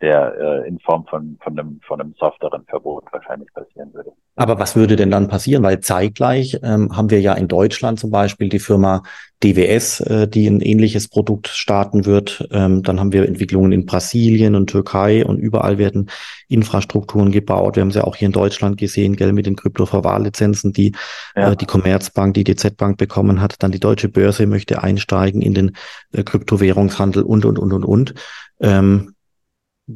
der 0.00 0.34
äh, 0.64 0.68
in 0.68 0.78
Form 0.78 1.06
von, 1.06 1.38
von, 1.42 1.58
einem, 1.58 1.80
von 1.86 2.00
einem 2.00 2.14
softeren 2.18 2.64
Verbot 2.66 3.04
wahrscheinlich 3.12 3.52
passieren 3.52 3.92
würde. 3.92 4.12
Aber 4.36 4.58
was 4.58 4.74
würde 4.74 4.96
denn 4.96 5.10
dann 5.10 5.28
passieren? 5.28 5.62
Weil 5.62 5.80
zeitgleich 5.80 6.58
ähm, 6.62 6.96
haben 6.96 7.10
wir 7.10 7.20
ja 7.20 7.34
in 7.34 7.48
Deutschland 7.48 8.00
zum 8.00 8.10
Beispiel 8.10 8.48
die 8.48 8.58
Firma 8.58 9.02
DWS, 9.42 10.00
äh, 10.00 10.28
die 10.28 10.46
ein 10.46 10.62
ähnliches 10.62 11.08
Produkt 11.08 11.48
starten 11.48 12.06
wird. 12.06 12.48
Ähm, 12.50 12.82
dann 12.82 12.98
haben 12.98 13.12
wir 13.12 13.26
Entwicklungen 13.26 13.72
in 13.72 13.84
Brasilien 13.84 14.54
und 14.54 14.68
Türkei 14.68 15.26
und 15.26 15.38
überall 15.38 15.76
werden 15.76 16.10
Infrastrukturen 16.48 17.30
gebaut. 17.30 17.76
Wir 17.76 17.82
haben 17.82 17.90
es 17.90 17.96
ja 17.96 18.04
auch 18.04 18.16
hier 18.16 18.26
in 18.26 18.32
Deutschland 18.32 18.78
gesehen, 18.78 19.16
gell, 19.16 19.34
mit 19.34 19.44
den 19.44 19.56
Kryptoverwahrlizenzen, 19.56 20.72
die 20.72 20.94
ja. 21.36 21.52
äh, 21.52 21.56
die 21.56 21.66
Commerzbank, 21.66 22.32
die 22.32 22.44
DZ 22.44 22.76
Bank 22.78 22.96
bekommen 22.96 23.42
hat. 23.42 23.62
Dann 23.62 23.72
die 23.72 23.80
Deutsche 23.80 24.08
Börse 24.08 24.46
möchte 24.46 24.82
einsteigen 24.82 25.42
in 25.42 25.52
den 25.52 25.76
äh, 26.12 26.22
Kryptowährungshandel 26.22 27.22
und, 27.22 27.44
und, 27.44 27.58
und, 27.58 27.72
und, 27.72 27.84
und. 27.84 28.14
Ähm, 28.60 29.14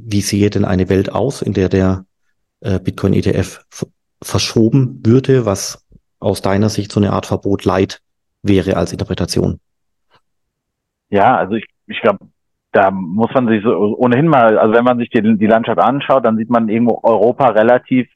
wie 0.06 0.20
sehe 0.20 0.50
denn 0.50 0.64
eine 0.64 0.88
Welt 0.88 1.12
aus, 1.12 1.42
in 1.42 1.52
der 1.52 1.68
der 1.68 2.04
äh, 2.60 2.78
Bitcoin-ETF 2.78 3.64
verschoben 4.22 5.00
würde, 5.04 5.46
was 5.46 5.86
aus 6.18 6.42
deiner 6.42 6.68
Sicht 6.68 6.90
so 6.90 7.00
eine 7.00 7.12
Art 7.12 7.26
Verbot 7.26 7.64
leid 7.64 8.00
wäre 8.42 8.76
als 8.76 8.92
Interpretation? 8.92 9.60
Ja, 11.10 11.36
also 11.36 11.54
ich, 11.54 11.66
ich 11.86 12.00
glaube, 12.00 12.18
da 12.72 12.90
muss 12.90 13.32
man 13.34 13.46
sich 13.48 13.62
so 13.62 13.96
ohnehin 13.96 14.26
mal, 14.26 14.58
also 14.58 14.74
wenn 14.74 14.84
man 14.84 14.98
sich 14.98 15.10
die, 15.10 15.36
die 15.38 15.46
Landschaft 15.46 15.78
anschaut, 15.78 16.24
dann 16.24 16.36
sieht 16.36 16.50
man 16.50 16.68
irgendwo 16.68 17.00
Europa 17.02 17.48
relativ 17.50 18.08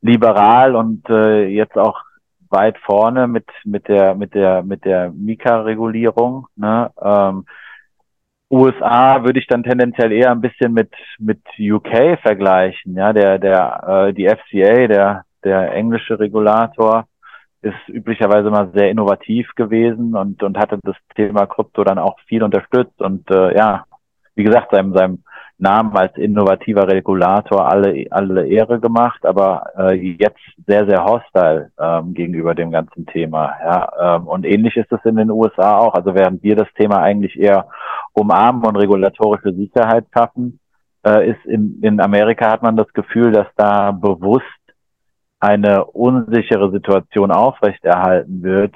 liberal 0.00 0.74
und 0.74 1.08
äh, 1.08 1.46
jetzt 1.46 1.76
auch 1.76 2.00
weit 2.48 2.78
vorne 2.78 3.28
mit 3.28 3.46
mit 3.64 3.86
der 3.86 4.14
mit 4.16 4.34
der 4.34 4.62
mit 4.64 4.84
der 4.84 5.10
Mika-Regulierung. 5.10 6.48
Ne? 6.56 6.90
Ähm, 7.00 7.44
USA 8.50 9.24
würde 9.24 9.38
ich 9.38 9.46
dann 9.46 9.62
tendenziell 9.62 10.10
eher 10.12 10.32
ein 10.32 10.40
bisschen 10.40 10.72
mit 10.72 10.90
mit 11.18 11.40
UK 11.58 12.18
vergleichen. 12.20 12.96
Ja, 12.96 13.12
der 13.12 13.38
der 13.38 14.08
äh, 14.08 14.12
die 14.12 14.26
FCA, 14.26 14.88
der 14.88 15.24
der 15.44 15.72
englische 15.72 16.18
Regulator, 16.18 17.06
ist 17.62 17.88
üblicherweise 17.88 18.50
mal 18.50 18.70
sehr 18.74 18.90
innovativ 18.90 19.54
gewesen 19.54 20.16
und 20.16 20.42
und 20.42 20.58
hatte 20.58 20.78
das 20.82 20.96
Thema 21.14 21.46
Krypto 21.46 21.84
dann 21.84 21.98
auch 21.98 22.18
viel 22.26 22.42
unterstützt 22.42 23.00
und 23.00 23.30
äh, 23.30 23.56
ja, 23.56 23.84
wie 24.34 24.44
gesagt, 24.44 24.72
seinem 24.72 24.94
seinem 24.94 25.22
Namen 25.60 25.96
als 25.96 26.16
innovativer 26.16 26.88
Regulator 26.88 27.68
alle, 27.68 28.06
alle 28.10 28.46
Ehre 28.46 28.80
gemacht, 28.80 29.24
aber 29.24 29.64
äh, 29.76 29.94
jetzt 29.94 30.40
sehr, 30.66 30.86
sehr 30.86 31.04
hostile 31.04 31.70
ähm, 31.78 32.14
gegenüber 32.14 32.54
dem 32.54 32.70
ganzen 32.70 33.06
Thema. 33.06 33.52
Ja, 33.62 34.16
ähm, 34.16 34.26
und 34.26 34.46
ähnlich 34.46 34.76
ist 34.76 34.90
es 34.90 35.04
in 35.04 35.16
den 35.16 35.30
USA 35.30 35.78
auch. 35.78 35.94
Also 35.94 36.14
während 36.14 36.42
wir 36.42 36.56
das 36.56 36.68
Thema 36.76 37.02
eigentlich 37.02 37.38
eher 37.38 37.68
umarmen 38.12 38.64
und 38.64 38.76
regulatorische 38.76 39.52
Sicherheit 39.52 40.06
schaffen, 40.14 40.58
äh, 41.06 41.30
ist 41.30 41.44
in, 41.44 41.78
in 41.82 42.00
Amerika 42.00 42.50
hat 42.50 42.62
man 42.62 42.76
das 42.76 42.92
Gefühl, 42.92 43.32
dass 43.32 43.46
da 43.56 43.90
bewusst 43.92 44.44
eine 45.40 45.84
unsichere 45.84 46.70
Situation 46.70 47.30
aufrechterhalten 47.30 48.42
wird, 48.42 48.74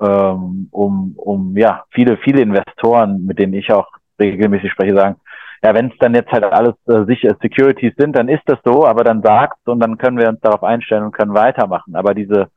ähm, 0.00 0.68
um, 0.70 1.14
um 1.16 1.56
ja 1.56 1.84
viele, 1.90 2.16
viele 2.18 2.40
Investoren, 2.40 3.24
mit 3.26 3.38
denen 3.38 3.54
ich 3.54 3.70
auch 3.72 3.88
regelmäßig 4.18 4.72
spreche, 4.72 4.94
sagen, 4.94 5.16
ja, 5.62 5.74
wenn 5.74 5.90
es 5.90 5.98
dann 5.98 6.14
jetzt 6.14 6.30
halt 6.30 6.44
alles 6.44 6.74
äh, 6.86 7.04
sicher 7.04 7.36
Securities 7.40 7.94
sind, 7.96 8.16
dann 8.16 8.28
ist 8.28 8.42
das 8.46 8.58
so, 8.64 8.86
aber 8.86 9.04
dann 9.04 9.22
sagt 9.22 9.66
und 9.66 9.80
dann 9.80 9.98
können 9.98 10.18
wir 10.18 10.28
uns 10.28 10.40
darauf 10.40 10.62
einstellen 10.62 11.04
und 11.04 11.12
können 11.12 11.34
weitermachen. 11.34 11.96
Aber 11.96 12.14
diese 12.14 12.48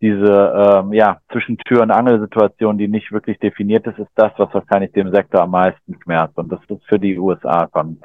diese 0.00 0.82
ähm, 0.82 0.92
ja 0.92 1.18
zwischen 1.32 1.56
Tür 1.58 1.82
und 1.82 1.90
Angel-Situation, 1.90 2.76
die 2.76 2.88
nicht 2.88 3.10
wirklich 3.12 3.38
definiert 3.38 3.86
ist, 3.86 3.98
ist 3.98 4.10
das, 4.16 4.32
was 4.36 4.52
wahrscheinlich 4.52 4.92
dem 4.92 5.10
Sektor 5.12 5.42
am 5.42 5.52
meisten 5.52 5.96
schmerzt. 6.02 6.36
Und 6.36 6.52
das 6.52 6.60
ist 6.68 6.84
für 6.86 6.98
die 6.98 7.18
USA 7.18 7.68
von 7.72 8.00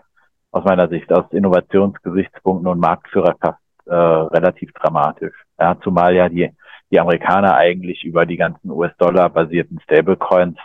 aus 0.51 0.63
meiner 0.63 0.87
Sicht 0.87 1.11
aus 1.11 1.25
Innovationsgesichtspunkten 1.31 2.67
und 2.67 2.79
Marktführerschaft 2.79 3.59
äh, 3.85 3.93
relativ 3.93 4.71
dramatisch. 4.73 5.35
Ja, 5.59 5.77
zumal 5.81 6.15
ja 6.15 6.29
die 6.29 6.49
die 6.91 6.99
Amerikaner 6.99 7.55
eigentlich 7.55 8.03
über 8.03 8.25
die 8.25 8.37
ganzen 8.37 8.71
US-Dollar 8.71 9.29
basierten 9.29 9.79
Stablecoins 9.81 10.57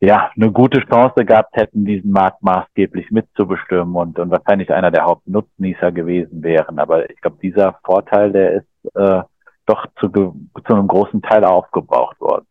ja, 0.00 0.30
eine 0.36 0.52
gute 0.52 0.80
Chance 0.80 1.24
gehabt 1.24 1.56
hätten, 1.56 1.84
diesen 1.84 2.12
Markt 2.12 2.42
maßgeblich 2.42 3.10
mitzubestimmen 3.10 3.96
und, 3.96 4.18
und 4.18 4.30
wahrscheinlich 4.30 4.72
einer 4.72 4.90
der 4.90 5.04
Hauptnutznießer 5.04 5.90
gewesen 5.90 6.42
wären. 6.42 6.78
Aber 6.78 7.10
ich 7.10 7.20
glaube, 7.20 7.38
dieser 7.42 7.78
Vorteil, 7.84 8.32
der 8.32 8.52
ist 8.52 8.94
äh, 8.94 9.22
doch 9.66 9.86
zu, 9.98 10.08
zu 10.10 10.74
einem 10.74 10.86
großen 10.86 11.20
Teil 11.22 11.44
aufgebraucht 11.44 12.20
worden. 12.20 12.46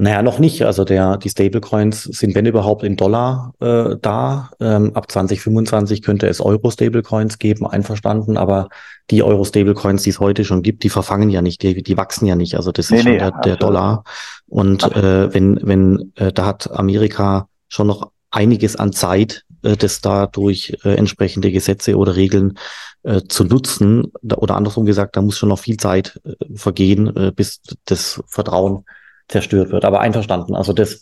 Naja, 0.00 0.22
noch 0.22 0.38
nicht. 0.38 0.62
Also 0.62 0.84
der, 0.84 1.16
die 1.16 1.28
Stablecoins 1.28 2.04
sind, 2.04 2.36
wenn 2.36 2.46
überhaupt, 2.46 2.84
in 2.84 2.94
Dollar 2.94 3.52
äh, 3.58 3.96
da. 4.00 4.50
Ähm, 4.60 4.94
ab 4.94 5.10
2025 5.10 6.02
könnte 6.02 6.28
es 6.28 6.40
Euro-Stablecoins 6.40 7.40
geben, 7.40 7.66
einverstanden. 7.66 8.36
Aber 8.36 8.68
die 9.10 9.24
Euro-Stablecoins, 9.24 10.04
die 10.04 10.10
es 10.10 10.20
heute 10.20 10.44
schon 10.44 10.62
gibt, 10.62 10.84
die 10.84 10.88
verfangen 10.88 11.30
ja 11.30 11.42
nicht, 11.42 11.64
die, 11.64 11.82
die 11.82 11.96
wachsen 11.96 12.26
ja 12.26 12.36
nicht. 12.36 12.54
Also 12.54 12.70
das 12.70 12.90
nee, 12.90 12.98
ist 12.98 13.02
schon 13.02 13.12
nee, 13.12 13.18
der, 13.18 13.32
der 13.44 13.56
Dollar. 13.56 14.04
Und 14.46 14.84
äh, 14.84 15.34
wenn, 15.34 15.58
wenn, 15.62 16.12
äh, 16.14 16.32
da 16.32 16.46
hat 16.46 16.70
Amerika 16.70 17.48
schon 17.66 17.88
noch 17.88 18.12
einiges 18.30 18.76
an 18.76 18.92
Zeit, 18.92 19.42
äh, 19.62 19.76
das 19.76 20.00
da 20.00 20.26
durch 20.26 20.76
äh, 20.84 20.94
entsprechende 20.94 21.50
Gesetze 21.50 21.96
oder 21.96 22.14
Regeln 22.14 22.56
äh, 23.02 23.22
zu 23.28 23.42
nutzen. 23.42 24.12
Oder 24.22 24.54
andersrum 24.54 24.86
gesagt, 24.86 25.16
da 25.16 25.22
muss 25.22 25.38
schon 25.38 25.48
noch 25.48 25.58
viel 25.58 25.76
Zeit 25.76 26.20
äh, 26.24 26.34
vergehen, 26.54 27.16
äh, 27.16 27.32
bis 27.34 27.62
das 27.84 28.22
Vertrauen 28.28 28.84
zerstört 29.28 29.70
wird. 29.70 29.84
Aber 29.84 30.00
einverstanden. 30.00 30.54
Also 30.54 30.72
das, 30.72 31.00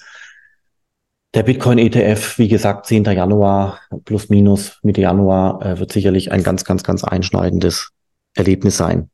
der 1.34 1.42
Bitcoin 1.42 1.78
ETF, 1.78 2.38
wie 2.38 2.48
gesagt, 2.48 2.86
10. 2.86 3.04
Januar 3.04 3.80
plus 4.04 4.28
minus 4.28 4.80
Mitte 4.82 5.00
Januar, 5.00 5.64
äh, 5.64 5.78
wird 5.78 5.92
sicherlich 5.92 6.32
ein 6.32 6.42
ganz, 6.42 6.64
ganz, 6.64 6.82
ganz 6.82 7.04
einschneidendes 7.04 7.92
Erlebnis 8.34 8.76
sein. 8.76 9.10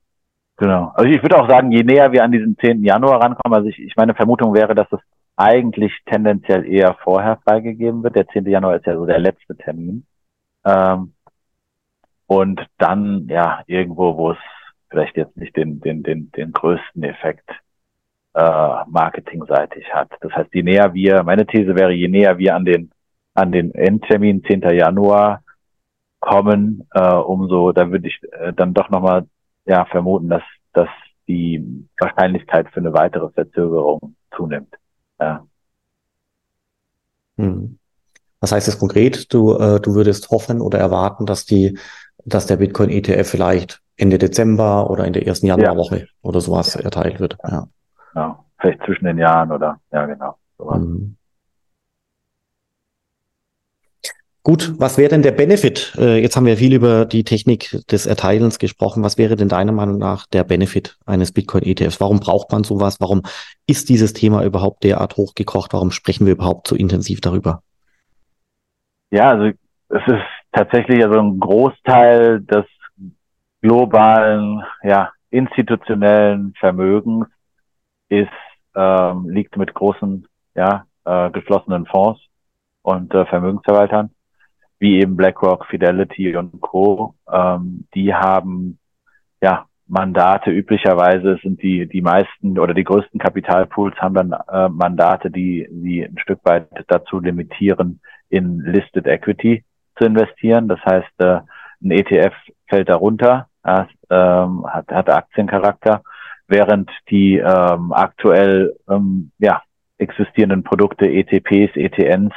Genau. 0.57 0.92
Also 0.94 1.11
ich 1.11 1.22
würde 1.22 1.38
auch 1.38 1.48
sagen, 1.48 1.72
je 1.72 1.83
näher 1.83 2.12
wir 2.12 2.22
an 2.22 2.33
diesen 2.33 2.57
10. 2.59 2.85
Januar 2.85 3.20
rankommen, 3.20 3.55
also 3.55 3.68
ich, 3.68 3.79
ich 3.79 3.96
meine 3.96 4.14
Vermutung 4.14 4.55
wäre, 4.55 4.75
dass 4.75 4.87
es 4.92 5.01
eigentlich 5.37 5.92
tendenziell 6.07 6.66
eher 6.66 6.96
vorher 7.03 7.38
freigegeben 7.44 8.03
wird. 8.03 8.16
Der 8.16 8.29
10. 8.29 8.46
Januar 8.46 8.77
ist 8.77 8.87
ja 8.87 8.94
so 8.94 9.07
der 9.07 9.18
letzte 9.18 9.57
Termin. 9.57 10.07
Ähm, 10.64 11.14
und 12.27 12.61
dann, 12.79 13.27
ja, 13.29 13.62
irgendwo, 13.66 14.16
wo 14.16 14.31
es 14.33 14.38
vielleicht 14.90 15.16
jetzt 15.16 15.37
nicht 15.37 15.57
den, 15.57 15.81
den, 15.81 16.03
den, 16.03 16.31
den 16.33 16.53
größten 16.53 17.03
Effekt 17.03 17.51
äh, 18.35 18.85
marketingseitig 18.87 19.92
hat. 19.92 20.11
Das 20.21 20.33
heißt, 20.33 20.55
je 20.55 20.62
näher 20.62 20.95
wir, 20.95 21.23
meine 21.23 21.47
These 21.47 21.75
wäre, 21.75 21.92
je 21.92 22.09
näher 22.09 22.38
wir 22.38 22.55
an 22.55 22.64
den, 22.64 22.90
an 23.35 23.53
den 23.53 23.75
Endtermin 23.75 24.42
10. 24.45 24.62
Januar 24.71 25.42
kommen, 26.21 26.87
äh, 26.92 27.14
umso, 27.14 27.73
da 27.73 27.90
würde 27.90 28.09
ich 28.09 28.21
äh, 28.33 28.53
dann 28.53 28.75
doch 28.75 28.90
nochmal 28.90 29.27
ja, 29.66 29.85
vermuten, 29.87 30.29
dass, 30.29 30.42
dass 30.73 30.88
die 31.29 31.87
Wahrscheinlichkeit 31.99 32.68
für 32.73 32.81
eine 32.81 32.92
weitere 32.92 33.31
Verzögerung 33.31 34.16
zunimmt. 34.37 34.75
Ja. 35.21 35.47
Hm. 37.37 37.79
Was 38.40 38.53
heißt 38.53 38.68
das 38.68 38.79
konkret? 38.79 39.33
Du, 39.33 39.57
äh, 39.57 39.81
du 39.81 39.95
würdest 39.95 40.31
hoffen 40.31 40.61
oder 40.61 40.79
erwarten, 40.79 41.27
dass 41.27 41.45
die, 41.45 41.79
dass 42.25 42.47
der 42.47 42.57
Bitcoin 42.57 42.90
ETF 42.90 43.29
vielleicht 43.29 43.83
Ende 43.97 44.18
Dezember 44.18 44.90
oder 44.90 45.05
in 45.05 45.12
der 45.12 45.27
ersten 45.27 45.47
Januarwoche 45.47 45.99
ja. 45.99 46.07
oder 46.23 46.40
sowas 46.40 46.75
ja. 46.75 46.81
erteilt 46.81 47.21
wird. 47.21 47.37
Ja. 47.49 47.68
Ja. 48.14 48.38
Vielleicht 48.59 48.85
zwischen 48.85 49.07
den 49.07 49.18
Jahren 49.18 49.51
oder 49.51 49.81
ja 49.90 50.07
genau. 50.07 50.37
Sowas. 50.57 50.79
Mhm. 50.79 51.16
Gut, 54.44 54.72
was 54.79 54.98
wäre 54.98 55.09
denn 55.09 55.22
der 55.22 55.31
Benefit? 55.31 55.94
Äh, 55.96 56.20
jetzt 56.20 56.37
haben 56.37 56.46
wir 56.46 56.57
viel 56.57 56.75
über 56.75 57.05
die 57.05 57.22
Technik 57.22 57.79
des 57.88 58.07
Erteilens 58.07 58.59
gesprochen. 58.59 59.05
Was 59.05 59.16
wäre 59.16 59.37
denn 59.37 59.48
deiner 59.48 59.70
Meinung 59.70 59.98
nach 59.98 60.27
der 60.27 60.42
Benefit 60.42 60.98
eines 61.07 61.31
Bitcoin-ETFs? 61.31 62.01
Warum 62.01 62.18
braucht 62.18 62.51
man 62.51 62.64
sowas? 62.64 63.01
Warum 63.01 63.22
ist 63.68 63.88
dieses 63.88 64.14
Thema 64.14 64.42
überhaupt 64.42 64.83
derart 64.83 65.16
hochgekocht? 65.16 65.72
Warum 65.72 65.92
sprechen 65.92 66.27
wir 66.27 66.33
überhaupt 66.33 66.66
so 66.66 66.75
intensiv 66.75 67.20
darüber? 67.20 67.62
Ja, 69.12 69.31
also 69.31 69.57
es 69.90 70.03
ist 70.09 70.25
tatsächlich 70.51 71.05
also 71.05 71.20
ein 71.20 71.38
Großteil 71.38 72.40
des 72.40 72.64
globalen, 73.61 74.64
ja, 74.83 75.12
institutionellen 75.31 76.53
Vermögens 76.59 77.27
ist, 78.12 78.31
ähm, 78.75 79.29
liegt 79.29 79.57
mit 79.57 79.75
großen, 79.75 80.27
ja, 80.55 80.85
äh, 81.05 81.31
geschlossenen 81.31 81.87
Fonds 81.87 82.20
und 82.83 83.12
äh, 83.14 83.27
Vermögensverwaltern 83.27 84.11
wie 84.83 84.98
eben 84.98 85.16
BlackRock, 85.16 85.66
Fidelity 85.66 86.37
und 86.37 86.61
Co. 86.61 87.14
Ähm, 87.33 87.87
die 87.94 88.12
haben 88.12 88.81
ja 89.40 89.66
Mandate. 89.87 90.51
Üblicherweise 90.51 91.38
sind 91.40 91.62
die 91.62 91.87
die 91.87 92.03
meisten 92.03 92.59
oder 92.59 92.75
die 92.75 92.83
größten 92.83 93.20
Kapitalpools 93.20 93.94
haben 93.98 94.14
dann 94.14 94.33
äh, 94.33 94.68
Mandate, 94.68 95.31
die 95.31 95.68
sie 95.70 96.03
ein 96.03 96.18
Stück 96.18 96.40
weit 96.42 96.66
dazu 96.88 97.20
limitieren, 97.20 98.01
in 98.29 98.59
Listed 98.59 99.07
Equity 99.07 99.62
zu 99.96 100.05
investieren. 100.05 100.66
Das 100.66 100.81
heißt, 100.85 101.12
äh, 101.18 101.42
ein 101.81 101.90
ETF 101.92 102.35
fällt 102.68 102.88
darunter, 102.88 103.46
äh, 103.62 103.85
hat, 104.11 104.88
hat 104.88 105.09
Aktiencharakter, 105.11 106.03
während 106.53 106.91
die 107.11 107.38
ähm, 107.38 107.93
aktuell 107.93 108.77
ähm, 108.88 109.33
ja, 109.38 109.62
existierenden 109.99 110.62
Produkte, 110.62 111.07
ETPs, 111.07 111.75
ETNs, 111.77 112.33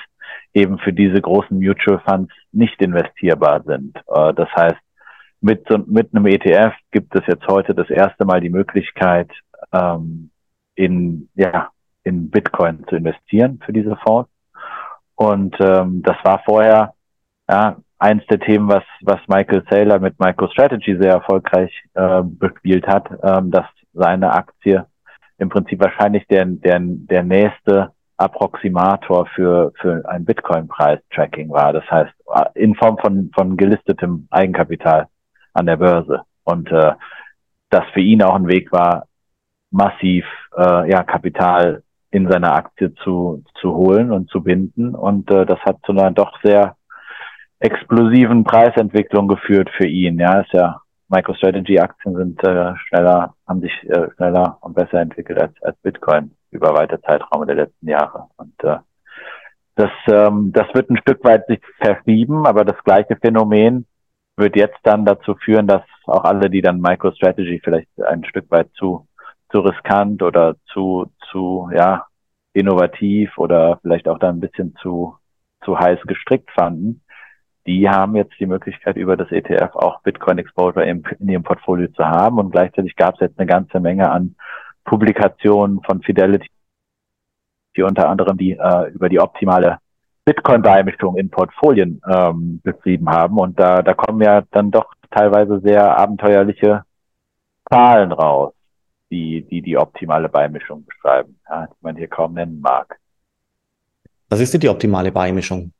eben 0.53 0.79
für 0.79 0.93
diese 0.93 1.21
großen 1.21 1.59
Mutual 1.59 2.01
Funds 2.07 2.33
nicht 2.51 2.81
investierbar 2.81 3.63
sind. 3.63 3.97
Äh, 4.07 4.33
das 4.33 4.49
heißt, 4.55 4.77
mit, 5.41 5.67
mit 5.87 6.15
einem 6.15 6.25
ETF 6.25 6.73
gibt 6.91 7.13
es 7.15 7.21
jetzt 7.27 7.45
heute 7.47 7.75
das 7.75 7.89
erste 7.89 8.25
Mal 8.25 8.41
die 8.41 8.49
Möglichkeit, 8.49 9.29
ähm, 9.71 10.31
in, 10.75 11.29
ja, 11.35 11.69
in 12.03 12.29
Bitcoin 12.31 12.85
zu 12.89 12.95
investieren 12.95 13.59
für 13.65 13.73
diese 13.73 13.97
Fonds. 13.97 14.29
Und 15.15 15.55
ähm, 15.59 16.01
das 16.03 16.17
war 16.23 16.41
vorher 16.45 16.93
ja, 17.49 17.77
eins 17.99 18.25
der 18.27 18.39
Themen, 18.39 18.67
was, 18.67 18.83
was 19.01 19.19
Michael 19.27 19.63
Saylor 19.69 19.99
mit 19.99 20.19
MicroStrategy 20.19 20.97
sehr 20.99 21.13
erfolgreich 21.13 21.71
äh, 21.93 22.21
bespielt 22.23 22.87
hat, 22.87 23.09
ähm, 23.23 23.51
dass 23.51 23.65
seine 23.95 24.31
Aktie 24.33 24.85
im 25.37 25.49
Prinzip 25.49 25.79
wahrscheinlich 25.79 26.25
der, 26.27 26.45
der, 26.45 26.79
der 26.79 27.23
nächste 27.23 27.91
Approximator 28.17 29.25
für, 29.35 29.73
für 29.81 30.03
ein 30.07 30.23
Bitcoin-Preis-Tracking 30.23 31.49
war. 31.49 31.73
Das 31.73 31.83
heißt, 31.91 32.13
in 32.53 32.75
Form 32.75 32.97
von, 32.97 33.31
von 33.35 33.57
gelistetem 33.57 34.27
Eigenkapital 34.31 35.07
an 35.53 35.65
der 35.65 35.77
Börse. 35.77 36.21
Und 36.43 36.71
äh, 36.71 36.93
das 37.69 37.83
für 37.93 37.99
ihn 37.99 38.21
auch 38.21 38.35
ein 38.35 38.47
Weg 38.47 38.71
war, 38.71 39.07
massiv 39.71 40.25
äh, 40.55 40.89
ja, 40.89 41.03
Kapital 41.03 41.83
in 42.11 42.29
seine 42.29 42.53
Aktie 42.53 42.93
zu, 43.03 43.43
zu 43.59 43.75
holen 43.75 44.11
und 44.11 44.29
zu 44.29 44.41
binden. 44.41 44.95
Und 44.95 45.29
äh, 45.31 45.45
das 45.45 45.59
hat 45.61 45.79
zu 45.85 45.91
einer 45.91 46.11
doch 46.11 46.39
sehr 46.41 46.77
explosiven 47.59 48.45
Preisentwicklung 48.45 49.27
geführt 49.27 49.69
für 49.75 49.87
ihn. 49.87 50.19
Ja, 50.19 50.39
ist 50.39 50.53
ja 50.53 50.81
MicroStrategy-Aktien 51.09 52.15
sind 52.15 52.43
äh, 52.43 52.75
schneller, 52.77 53.35
haben 53.47 53.61
sich 53.61 53.73
äh, 53.89 54.09
schneller 54.15 54.57
und 54.61 54.75
besser 54.75 54.99
entwickelt 54.99 55.39
als, 55.39 55.53
als 55.61 55.77
Bitcoin 55.81 56.31
über 56.51 56.73
weite 56.73 57.01
Zeitraume 57.01 57.45
der 57.45 57.55
letzten 57.55 57.87
Jahre. 57.87 58.27
Und 58.37 58.53
äh, 58.63 58.77
das, 59.75 59.91
ähm, 60.07 60.51
das 60.53 60.67
wird 60.73 60.89
ein 60.89 60.97
Stück 60.97 61.23
weit 61.23 61.45
sich 61.47 61.59
verschieben, 61.79 62.45
aber 62.45 62.65
das 62.65 62.81
gleiche 62.83 63.17
Phänomen 63.17 63.85
wird 64.37 64.55
jetzt 64.55 64.79
dann 64.83 65.05
dazu 65.05 65.35
führen, 65.35 65.67
dass 65.67 65.83
auch 66.05 66.23
alle, 66.23 66.49
die 66.49 66.61
dann 66.61 66.81
MicroStrategy 66.81 67.61
vielleicht 67.63 67.89
ein 68.01 68.23
Stück 68.25 68.49
weit 68.51 68.69
zu, 68.73 69.07
zu 69.51 69.59
riskant 69.59 70.23
oder 70.23 70.55
zu, 70.73 71.11
zu, 71.31 71.69
ja, 71.73 72.05
innovativ 72.53 73.37
oder 73.37 73.79
vielleicht 73.81 74.07
auch 74.07 74.17
dann 74.17 74.37
ein 74.37 74.41
bisschen 74.41 74.75
zu, 74.81 75.15
zu 75.63 75.77
heiß 75.77 75.99
gestrickt 76.07 76.49
fanden, 76.51 77.01
die 77.65 77.89
haben 77.89 78.15
jetzt 78.15 78.33
die 78.39 78.45
Möglichkeit, 78.45 78.95
über 78.95 79.17
das 79.17 79.31
ETF 79.31 79.75
auch 79.75 80.01
Bitcoin 80.01 80.37
Exposure 80.37 80.85
in, 80.85 81.03
in 81.19 81.29
ihrem 81.29 81.43
Portfolio 81.43 81.87
zu 81.89 82.05
haben. 82.05 82.37
Und 82.37 82.51
gleichzeitig 82.51 82.95
gab 82.95 83.15
es 83.15 83.21
jetzt 83.21 83.39
eine 83.39 83.47
ganze 83.47 83.79
Menge 83.79 84.09
an 84.11 84.35
Publikationen 84.83 85.81
von 85.81 86.01
Fidelity, 86.03 86.47
die 87.75 87.81
unter 87.81 88.07
anderem 88.07 88.37
die 88.37 88.51
äh, 88.51 88.91
über 88.91 89.09
die 89.09 89.19
optimale 89.19 89.79
Bitcoin-Beimischung 90.25 91.17
in 91.17 91.29
Portfolien 91.29 92.01
ähm, 92.07 92.61
betrieben 92.63 93.09
haben. 93.09 93.37
Und 93.37 93.59
da, 93.59 93.81
da 93.81 93.93
kommen 93.93 94.21
ja 94.21 94.43
dann 94.51 94.69
doch 94.71 94.93
teilweise 95.09 95.59
sehr 95.61 95.97
abenteuerliche 95.97 96.83
Zahlen 97.69 98.11
raus, 98.11 98.53
die 99.09 99.41
die, 99.49 99.61
die 99.61 99.77
optimale 99.77 100.29
Beimischung 100.29 100.85
beschreiben, 100.85 101.39
ja, 101.49 101.67
die 101.67 101.77
man 101.81 101.95
hier 101.95 102.07
kaum 102.07 102.33
nennen 102.33 102.59
mag. 102.59 102.99
Was 104.29 104.39
ist 104.39 104.53
denn 104.53 104.61
die 104.61 104.69
optimale 104.69 105.11
Beimischung? 105.11 105.71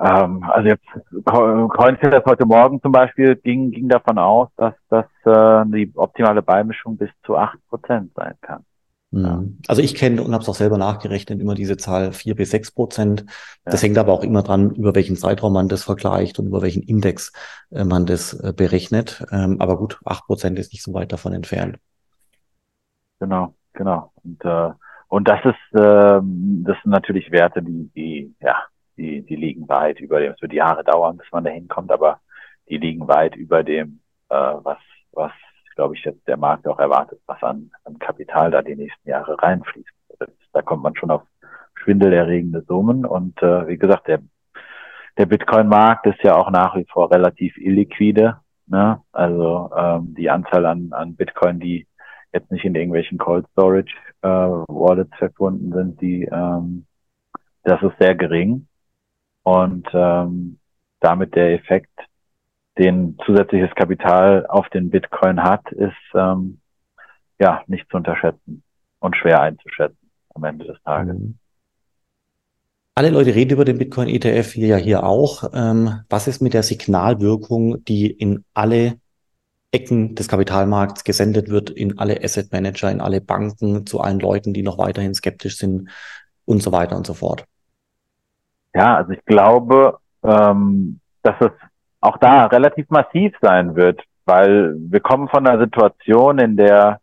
Ähm, 0.00 0.44
also 0.44 0.68
jetzt 0.68 0.86
Coinfest 1.24 2.24
heute 2.24 2.46
Morgen 2.46 2.80
zum 2.80 2.92
Beispiel 2.92 3.34
ging, 3.36 3.70
ging 3.72 3.88
davon 3.88 4.18
aus, 4.18 4.48
dass, 4.56 4.74
dass 4.88 5.06
äh, 5.24 5.64
die 5.70 5.92
optimale 5.96 6.42
Beimischung 6.42 6.96
bis 6.96 7.10
zu 7.24 7.36
acht 7.36 7.58
Prozent 7.68 8.12
sein 8.14 8.34
kann. 8.40 8.64
Mhm. 9.10 9.58
Also 9.66 9.82
ich 9.82 9.94
kenne 9.94 10.22
und 10.22 10.32
habe 10.32 10.42
es 10.42 10.48
auch 10.48 10.54
selber 10.54 10.78
nachgerechnet, 10.78 11.40
immer 11.40 11.54
diese 11.54 11.76
Zahl 11.76 12.12
vier 12.12 12.36
bis 12.36 12.50
sechs 12.50 12.70
Prozent. 12.70 13.24
Das 13.64 13.82
ja. 13.82 13.88
hängt 13.88 13.98
aber 13.98 14.12
auch 14.12 14.22
immer 14.22 14.42
dran, 14.42 14.70
über 14.70 14.94
welchen 14.94 15.16
Zeitraum 15.16 15.52
man 15.52 15.68
das 15.68 15.82
vergleicht 15.82 16.38
und 16.38 16.46
über 16.46 16.62
welchen 16.62 16.82
Index 16.82 17.32
äh, 17.70 17.84
man 17.84 18.06
das 18.06 18.34
äh, 18.34 18.52
berechnet. 18.52 19.24
Ähm, 19.32 19.60
aber 19.60 19.78
gut, 19.78 19.98
acht 20.04 20.26
Prozent 20.26 20.58
ist 20.58 20.72
nicht 20.72 20.82
so 20.82 20.94
weit 20.94 21.12
davon 21.12 21.32
entfernt. 21.32 21.78
Genau, 23.18 23.54
genau. 23.72 24.12
Und, 24.22 24.44
äh, 24.44 24.70
und 25.08 25.26
das 25.26 25.40
ist, 25.44 25.74
äh, 25.74 26.20
das 26.20 26.76
sind 26.82 26.92
natürlich 26.92 27.32
Werte, 27.32 27.62
die, 27.62 27.90
die, 27.96 28.34
ja, 28.40 28.56
die, 28.98 29.22
die 29.22 29.36
liegen 29.36 29.68
weit 29.68 30.00
über 30.00 30.20
dem, 30.20 30.32
es 30.32 30.42
wird 30.42 30.52
Jahre 30.52 30.84
dauern, 30.84 31.16
bis 31.16 31.26
man 31.32 31.44
da 31.44 31.50
hinkommt, 31.50 31.90
aber 31.90 32.20
die 32.68 32.76
liegen 32.76 33.08
weit 33.08 33.36
über 33.36 33.62
dem, 33.62 34.00
äh, 34.28 34.34
was, 34.34 34.78
was, 35.12 35.32
glaube 35.74 35.94
ich, 35.94 36.04
jetzt 36.04 36.26
der 36.26 36.36
Markt 36.36 36.66
auch 36.66 36.78
erwartet, 36.78 37.20
was 37.26 37.42
an, 37.42 37.70
an 37.84 37.98
Kapital 37.98 38.50
da 38.50 38.60
die 38.60 38.76
nächsten 38.76 39.08
Jahre 39.08 39.40
reinfließt. 39.40 39.88
Da 40.52 40.62
kommt 40.62 40.82
man 40.82 40.96
schon 40.96 41.10
auf 41.10 41.22
schwindelerregende 41.74 42.62
Summen 42.62 43.06
und 43.06 43.40
äh, 43.42 43.68
wie 43.68 43.78
gesagt, 43.78 44.08
der, 44.08 44.20
der 45.16 45.26
Bitcoin-Markt 45.26 46.06
ist 46.06 46.22
ja 46.22 46.34
auch 46.34 46.50
nach 46.50 46.76
wie 46.76 46.86
vor 46.90 47.10
relativ 47.10 47.56
illiquide. 47.56 48.40
Ne? 48.66 49.00
Also 49.12 49.70
ähm, 49.76 50.14
die 50.14 50.28
Anzahl 50.28 50.66
an, 50.66 50.92
an 50.92 51.14
Bitcoin, 51.14 51.60
die 51.60 51.86
jetzt 52.32 52.50
nicht 52.50 52.64
in 52.64 52.74
irgendwelchen 52.74 53.18
Cold 53.18 53.46
Storage 53.52 53.94
äh, 54.22 54.28
Wallets 54.28 55.16
verbunden 55.16 55.72
sind, 55.72 56.00
die 56.00 56.24
ähm, 56.24 56.86
das 57.68 57.82
ist 57.82 57.98
sehr 57.98 58.14
gering. 58.14 58.67
Und 59.42 59.88
ähm, 59.92 60.58
damit 61.00 61.34
der 61.34 61.54
Effekt, 61.54 61.90
den 62.78 63.18
zusätzliches 63.24 63.74
Kapital 63.74 64.46
auf 64.46 64.68
den 64.68 64.90
Bitcoin 64.90 65.42
hat, 65.42 65.70
ist 65.72 65.94
ähm, 66.14 66.60
ja 67.38 67.62
nicht 67.66 67.88
zu 67.90 67.96
unterschätzen 67.96 68.62
und 69.00 69.16
schwer 69.16 69.40
einzuschätzen 69.40 70.10
am 70.34 70.44
Ende 70.44 70.64
des 70.66 70.80
Tages. 70.82 71.18
Mhm. 71.18 71.38
Alle 72.94 73.10
Leute 73.10 73.32
reden 73.32 73.52
über 73.52 73.64
den 73.64 73.78
Bitcoin 73.78 74.08
ETF, 74.08 74.52
hier 74.54 74.66
ja 74.66 74.76
hier 74.76 75.04
auch. 75.04 75.50
Ähm, 75.54 76.00
was 76.08 76.26
ist 76.26 76.42
mit 76.42 76.52
der 76.52 76.64
Signalwirkung, 76.64 77.84
die 77.84 78.10
in 78.10 78.44
alle 78.54 78.98
Ecken 79.70 80.16
des 80.16 80.26
Kapitalmarkts 80.26 81.04
gesendet 81.04 81.48
wird, 81.48 81.70
in 81.70 81.98
alle 81.98 82.24
Asset 82.24 82.50
Manager, 82.50 82.90
in 82.90 83.00
alle 83.00 83.20
Banken, 83.20 83.86
zu 83.86 84.00
allen 84.00 84.18
Leuten, 84.18 84.52
die 84.52 84.62
noch 84.62 84.78
weiterhin 84.78 85.14
skeptisch 85.14 85.58
sind 85.58 85.90
und 86.44 86.60
so 86.60 86.72
weiter 86.72 86.96
und 86.96 87.06
so 87.06 87.14
fort? 87.14 87.44
Ja, 88.78 88.94
also 88.94 89.10
ich 89.10 89.24
glaube, 89.24 89.98
ähm, 90.22 91.00
dass 91.24 91.34
es 91.40 91.50
auch 92.00 92.16
da 92.18 92.46
relativ 92.46 92.88
massiv 92.90 93.34
sein 93.40 93.74
wird, 93.74 94.00
weil 94.24 94.76
wir 94.78 95.00
kommen 95.00 95.28
von 95.28 95.44
einer 95.44 95.58
Situation, 95.58 96.38
in 96.38 96.56
der, 96.56 97.00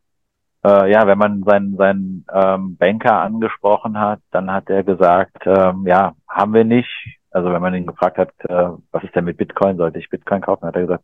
äh, 0.63 0.89
ja, 0.89 1.05
wenn 1.05 1.17
man 1.17 1.43
seinen, 1.43 1.75
seinen 1.75 2.25
ähm, 2.33 2.77
Banker 2.77 3.19
angesprochen 3.19 3.99
hat, 3.99 4.21
dann 4.31 4.53
hat 4.53 4.69
er 4.69 4.83
gesagt, 4.83 5.45
ähm, 5.45 5.85
ja, 5.85 6.13
haben 6.29 6.53
wir 6.53 6.63
nicht. 6.63 7.19
Also 7.31 7.51
wenn 7.51 7.61
man 7.61 7.75
ihn 7.75 7.87
gefragt 7.87 8.19
hat, 8.19 8.31
äh, 8.47 8.69
was 8.93 9.03
ist 9.03 9.13
denn 9.13 9.25
mit 9.25 9.35
Bitcoin, 9.35 9.75
sollte 9.75 9.99
ich 9.99 10.09
Bitcoin 10.09 10.39
kaufen, 10.39 10.67
hat 10.67 10.77
er 10.77 10.83
gesagt, 10.83 11.03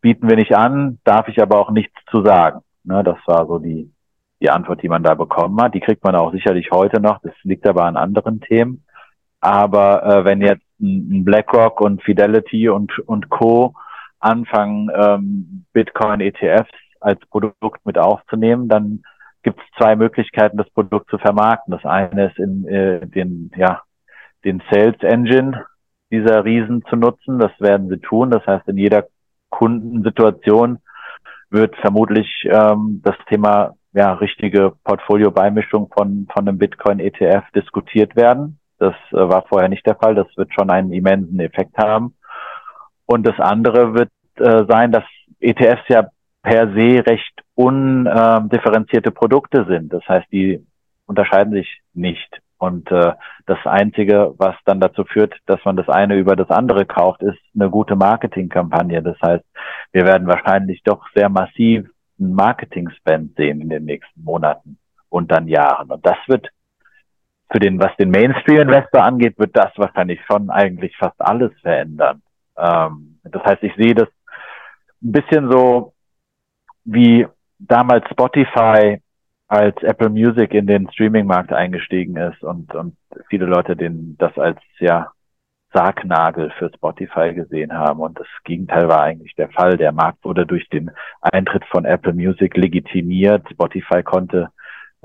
bieten 0.00 0.28
wir 0.28 0.34
nicht 0.34 0.56
an, 0.56 0.98
darf 1.04 1.28
ich 1.28 1.40
aber 1.40 1.60
auch 1.60 1.70
nichts 1.70 1.94
zu 2.10 2.24
sagen. 2.24 2.62
Ne, 2.82 3.04
das 3.04 3.18
war 3.26 3.46
so 3.46 3.60
die, 3.60 3.92
die 4.40 4.50
Antwort, 4.50 4.82
die 4.82 4.88
man 4.88 5.04
da 5.04 5.14
bekommen 5.14 5.62
hat. 5.62 5.74
Die 5.74 5.80
kriegt 5.80 6.02
man 6.02 6.16
auch 6.16 6.32
sicherlich 6.32 6.72
heute 6.72 7.00
noch. 7.00 7.20
Das 7.22 7.34
liegt 7.44 7.64
aber 7.64 7.84
an 7.84 7.96
anderen 7.96 8.40
Themen. 8.40 8.82
Aber 9.40 10.04
äh, 10.04 10.24
wenn 10.24 10.40
jetzt 10.40 10.64
ein 10.80 11.24
BlackRock 11.24 11.80
und 11.80 12.02
Fidelity 12.02 12.68
und, 12.68 12.98
und 13.00 13.28
Co. 13.28 13.74
anfangen, 14.18 14.90
ähm, 14.94 15.64
Bitcoin-ETFs 15.72 16.70
als 17.00 17.20
Produkt 17.26 17.84
mit 17.84 17.98
aufzunehmen, 17.98 18.68
dann 18.68 19.02
gibt 19.42 19.60
es 19.60 19.66
zwei 19.78 19.96
Möglichkeiten, 19.96 20.58
das 20.58 20.68
Produkt 20.70 21.10
zu 21.10 21.18
vermarkten. 21.18 21.72
Das 21.72 21.84
eine 21.84 22.26
ist 22.26 22.38
in 22.38 22.66
äh, 22.66 23.06
den, 23.06 23.50
ja, 23.56 23.82
den 24.44 24.62
Sales 24.70 25.00
Engine 25.00 25.64
dieser 26.10 26.44
Riesen 26.44 26.84
zu 26.88 26.96
nutzen. 26.96 27.38
Das 27.38 27.52
werden 27.58 27.88
sie 27.88 27.98
tun. 27.98 28.30
Das 28.30 28.46
heißt, 28.46 28.68
in 28.68 28.76
jeder 28.76 29.06
Kundensituation 29.50 30.78
wird 31.48 31.74
vermutlich 31.76 32.28
ähm, 32.44 33.00
das 33.02 33.16
Thema 33.28 33.74
ja, 33.92 34.12
richtige 34.12 34.72
Portfolio-Beimischung 34.84 35.90
von, 35.96 36.28
von 36.32 36.46
einem 36.46 36.58
Bitcoin-ETF 36.58 37.50
diskutiert 37.54 38.14
werden. 38.14 38.59
Das 38.80 38.94
äh, 39.12 39.16
war 39.16 39.44
vorher 39.46 39.68
nicht 39.68 39.86
der 39.86 39.94
Fall. 39.94 40.14
Das 40.14 40.26
wird 40.36 40.52
schon 40.52 40.70
einen 40.70 40.92
immensen 40.92 41.38
Effekt 41.38 41.78
haben. 41.78 42.16
Und 43.06 43.26
das 43.26 43.38
andere 43.38 43.94
wird 43.94 44.10
äh, 44.36 44.64
sein, 44.68 44.90
dass 44.90 45.04
ETFs 45.38 45.86
ja 45.88 46.08
per 46.42 46.72
se 46.72 47.04
recht 47.06 47.42
undifferenzierte 47.54 49.10
Produkte 49.10 49.66
sind. 49.68 49.92
Das 49.92 50.02
heißt, 50.08 50.26
die 50.32 50.64
unterscheiden 51.06 51.52
sich 51.52 51.82
nicht. 51.92 52.40
Und 52.56 52.90
äh, 52.90 53.12
das 53.46 53.58
Einzige, 53.64 54.34
was 54.38 54.54
dann 54.64 54.80
dazu 54.80 55.04
führt, 55.04 55.34
dass 55.46 55.64
man 55.64 55.76
das 55.76 55.88
eine 55.88 56.16
über 56.16 56.36
das 56.36 56.50
andere 56.50 56.86
kauft, 56.86 57.22
ist 57.22 57.38
eine 57.54 57.70
gute 57.70 57.96
Marketingkampagne. 57.96 59.02
Das 59.02 59.16
heißt, 59.22 59.44
wir 59.92 60.04
werden 60.04 60.26
wahrscheinlich 60.26 60.82
doch 60.82 61.06
sehr 61.14 61.28
massiv 61.28 61.88
einen 62.18 62.34
Marketing-Spend 62.34 63.36
sehen 63.36 63.60
in 63.60 63.68
den 63.70 63.84
nächsten 63.84 64.22
Monaten 64.22 64.78
und 65.08 65.30
dann 65.32 65.48
Jahren. 65.48 65.90
Und 65.90 66.04
das 66.04 66.18
wird 66.26 66.48
für 67.50 67.58
den, 67.58 67.80
was 67.80 67.94
den 67.96 68.10
Mainstream-Investor 68.10 69.02
angeht, 69.02 69.38
wird 69.38 69.56
das 69.56 69.72
wahrscheinlich 69.76 70.20
schon 70.26 70.50
eigentlich 70.50 70.96
fast 70.96 71.20
alles 71.20 71.52
verändern. 71.60 72.22
Ähm, 72.56 73.18
das 73.24 73.42
heißt, 73.42 73.62
ich 73.62 73.74
sehe 73.76 73.94
das 73.94 74.08
ein 75.02 75.12
bisschen 75.12 75.50
so 75.50 75.92
wie 76.84 77.26
damals 77.58 78.08
Spotify 78.10 79.00
als 79.48 79.82
Apple 79.82 80.10
Music 80.10 80.54
in 80.54 80.66
den 80.66 80.90
Streaming-Markt 80.92 81.52
eingestiegen 81.52 82.16
ist 82.16 82.42
und, 82.42 82.72
und 82.74 82.96
viele 83.28 83.46
Leute 83.46 83.74
den 83.74 84.16
das 84.18 84.36
als 84.38 84.60
ja 84.78 85.10
Sargnagel 85.72 86.50
für 86.58 86.70
Spotify 86.74 87.32
gesehen 87.34 87.72
haben. 87.72 88.00
Und 88.00 88.18
das 88.18 88.26
Gegenteil 88.44 88.88
war 88.88 89.02
eigentlich 89.02 89.34
der 89.34 89.50
Fall. 89.50 89.76
Der 89.76 89.92
Markt 89.92 90.24
wurde 90.24 90.46
durch 90.46 90.68
den 90.68 90.90
Eintritt 91.20 91.64
von 91.66 91.84
Apple 91.84 92.12
Music 92.12 92.56
legitimiert. 92.56 93.48
Spotify 93.50 94.02
konnte 94.02 94.50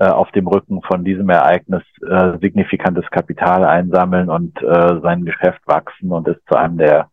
auf 0.04 0.30
dem 0.32 0.46
Rücken 0.46 0.82
von 0.82 1.04
diesem 1.04 1.28
Ereignis 1.30 1.82
äh, 2.06 2.38
signifikantes 2.40 3.08
Kapital 3.10 3.64
einsammeln 3.64 4.28
und 4.28 4.60
äh, 4.62 5.00
sein 5.02 5.24
Geschäft 5.24 5.60
wachsen 5.66 6.12
und 6.12 6.28
ist 6.28 6.40
zu 6.48 6.56
einem 6.56 6.78
der 6.78 7.10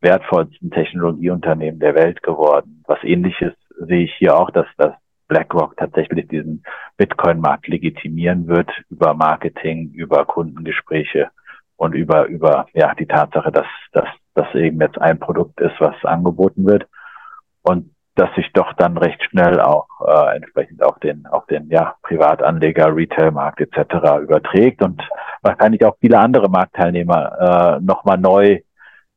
wertvollsten 0.00 0.70
Technologieunternehmen 0.70 1.80
der 1.80 1.94
Welt 1.94 2.22
geworden. 2.22 2.82
Was 2.86 3.02
ähnliches 3.02 3.54
sehe 3.80 4.04
ich 4.04 4.14
hier 4.14 4.36
auch, 4.36 4.50
dass 4.50 4.66
das 4.76 4.92
BlackRock 5.28 5.76
tatsächlich 5.76 6.28
diesen 6.28 6.62
Bitcoin-Markt 6.96 7.68
legitimieren 7.68 8.46
wird 8.48 8.70
über 8.90 9.14
Marketing, 9.14 9.90
über 9.92 10.24
Kundengespräche 10.24 11.30
und 11.76 11.94
über, 11.94 12.26
über, 12.26 12.66
ja, 12.72 12.94
die 12.94 13.06
Tatsache, 13.06 13.52
dass, 13.52 13.66
dass 13.92 14.08
das 14.34 14.52
eben 14.54 14.80
jetzt 14.80 15.00
ein 15.00 15.18
Produkt 15.18 15.60
ist, 15.60 15.78
was 15.80 15.94
angeboten 16.04 16.66
wird. 16.66 16.86
Und 17.62 17.90
das 18.18 18.34
sich 18.34 18.52
doch 18.52 18.72
dann 18.74 18.98
recht 18.98 19.22
schnell 19.24 19.60
auch 19.60 19.86
äh, 20.04 20.36
entsprechend 20.36 20.82
auf 20.82 20.98
den 20.98 21.26
auf 21.26 21.46
den 21.46 21.68
ja 21.68 21.94
Privatanleger, 22.02 22.94
Retailmarkt 22.94 23.60
etc. 23.60 24.22
überträgt 24.22 24.82
und 24.82 25.00
wahrscheinlich 25.42 25.84
auch 25.84 25.96
viele 26.00 26.18
andere 26.18 26.50
Marktteilnehmer 26.50 27.78
äh, 27.78 27.84
nochmal 27.84 28.18
neu 28.18 28.60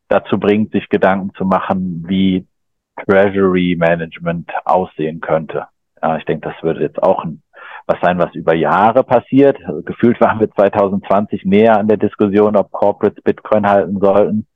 dazu 0.08 0.38
bringt, 0.40 0.72
sich 0.72 0.88
Gedanken 0.90 1.34
zu 1.36 1.46
machen, 1.46 2.04
wie 2.08 2.46
Treasury 3.04 3.76
Management 3.80 4.52
aussehen 4.66 5.20
könnte. 5.20 5.66
Ja, 6.02 6.18
ich 6.18 6.26
denke, 6.26 6.50
das 6.50 6.62
würde 6.62 6.82
jetzt 6.82 7.02
auch 7.02 7.24
ein, 7.24 7.42
was 7.88 7.98
sein, 8.02 8.20
was 8.20 8.36
über 8.36 8.54
Jahre 8.54 9.04
passiert. 9.04 9.58
Also 9.66 9.82
gefühlt 9.82 10.22
waren 10.22 10.40
wir 10.40 10.52
2020 10.52 11.46
näher 11.46 11.80
an 11.80 11.88
der 11.88 11.98
Diskussion, 11.98 12.56
ob 12.56 12.72
Corporates 12.72 13.24
Bitcoin 13.24 13.68
halten 13.68 14.00
sollten 14.00 14.48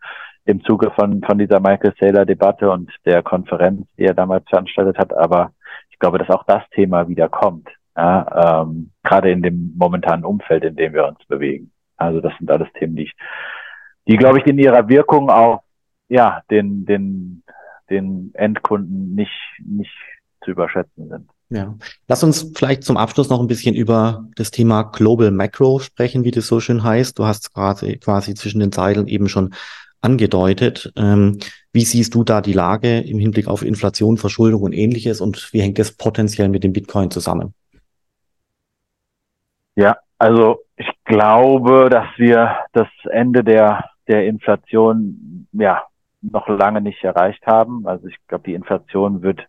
im 0.45 0.63
Zuge 0.63 0.91
von, 0.91 1.21
von 1.23 1.37
dieser 1.37 1.59
Michael 1.59 1.93
Saylor 1.99 2.25
Debatte 2.25 2.69
und 2.69 2.91
der 3.05 3.23
Konferenz, 3.23 3.87
die 3.97 4.03
er 4.03 4.13
damals 4.13 4.47
veranstaltet 4.47 4.97
hat. 4.97 5.13
Aber 5.13 5.51
ich 5.89 5.99
glaube, 5.99 6.19
dass 6.19 6.29
auch 6.29 6.43
das 6.45 6.61
Thema 6.71 7.07
wieder 7.07 7.29
kommt. 7.29 7.67
Ja, 7.97 8.61
ähm, 8.61 8.91
gerade 9.03 9.31
in 9.31 9.41
dem 9.41 9.73
momentanen 9.77 10.25
Umfeld, 10.25 10.63
in 10.63 10.75
dem 10.75 10.93
wir 10.93 11.07
uns 11.07 11.23
bewegen. 11.27 11.71
Also 11.97 12.19
das 12.19 12.33
sind 12.37 12.51
alles 12.51 12.67
Themen, 12.77 12.95
die 12.95 13.03
ich, 13.03 13.13
die, 14.07 14.17
glaube 14.17 14.39
ich, 14.39 14.45
in 14.45 14.59
ihrer 14.59 14.87
Wirkung 14.89 15.29
auf 15.29 15.61
ja, 16.09 16.41
den, 16.51 16.85
den, 16.85 17.43
den 17.89 18.31
Endkunden 18.33 19.15
nicht, 19.15 19.31
nicht 19.65 19.93
zu 20.43 20.51
überschätzen 20.51 21.09
sind. 21.09 21.29
Ja. 21.49 21.75
Lass 22.07 22.23
uns 22.23 22.51
vielleicht 22.55 22.83
zum 22.83 22.97
Abschluss 22.97 23.29
noch 23.29 23.39
ein 23.39 23.47
bisschen 23.47 23.75
über 23.75 24.27
das 24.35 24.51
Thema 24.51 24.83
Global 24.83 25.31
Macro 25.31 25.79
sprechen, 25.79 26.23
wie 26.23 26.31
das 26.31 26.47
so 26.47 26.59
schön 26.59 26.83
heißt. 26.83 27.17
Du 27.17 27.25
hast 27.25 27.53
quasi, 27.53 27.97
quasi 27.97 28.33
zwischen 28.33 28.59
den 28.59 28.71
Zeilen 28.71 29.07
eben 29.07 29.29
schon 29.29 29.53
angedeutet. 30.05 30.93
Ähm, 30.95 31.39
wie 31.73 31.83
siehst 31.83 32.15
du 32.15 32.23
da 32.23 32.41
die 32.41 32.53
Lage 32.53 32.99
im 32.99 33.19
Hinblick 33.19 33.47
auf 33.47 33.63
Inflation, 33.63 34.17
Verschuldung 34.17 34.61
und 34.61 34.73
ähnliches 34.73 35.19
und 35.19 35.51
wie 35.51 35.61
hängt 35.61 35.79
das 35.79 35.91
potenziell 35.91 36.47
mit 36.47 36.63
dem 36.63 36.71
Bitcoin 36.71 37.11
zusammen? 37.11 37.53
Ja, 39.75 39.97
also 40.17 40.59
ich 40.77 40.89
glaube, 41.03 41.89
dass 41.89 42.07
wir 42.17 42.55
das 42.71 42.87
Ende 43.11 43.43
der, 43.43 43.89
der 44.07 44.25
Inflation 44.25 45.47
ja 45.51 45.83
noch 46.21 46.47
lange 46.47 46.81
nicht 46.81 47.03
erreicht 47.03 47.45
haben. 47.45 47.85
Also 47.87 48.07
ich 48.07 48.15
glaube, 48.27 48.45
die 48.45 48.53
Inflation 48.53 49.21
wird 49.21 49.45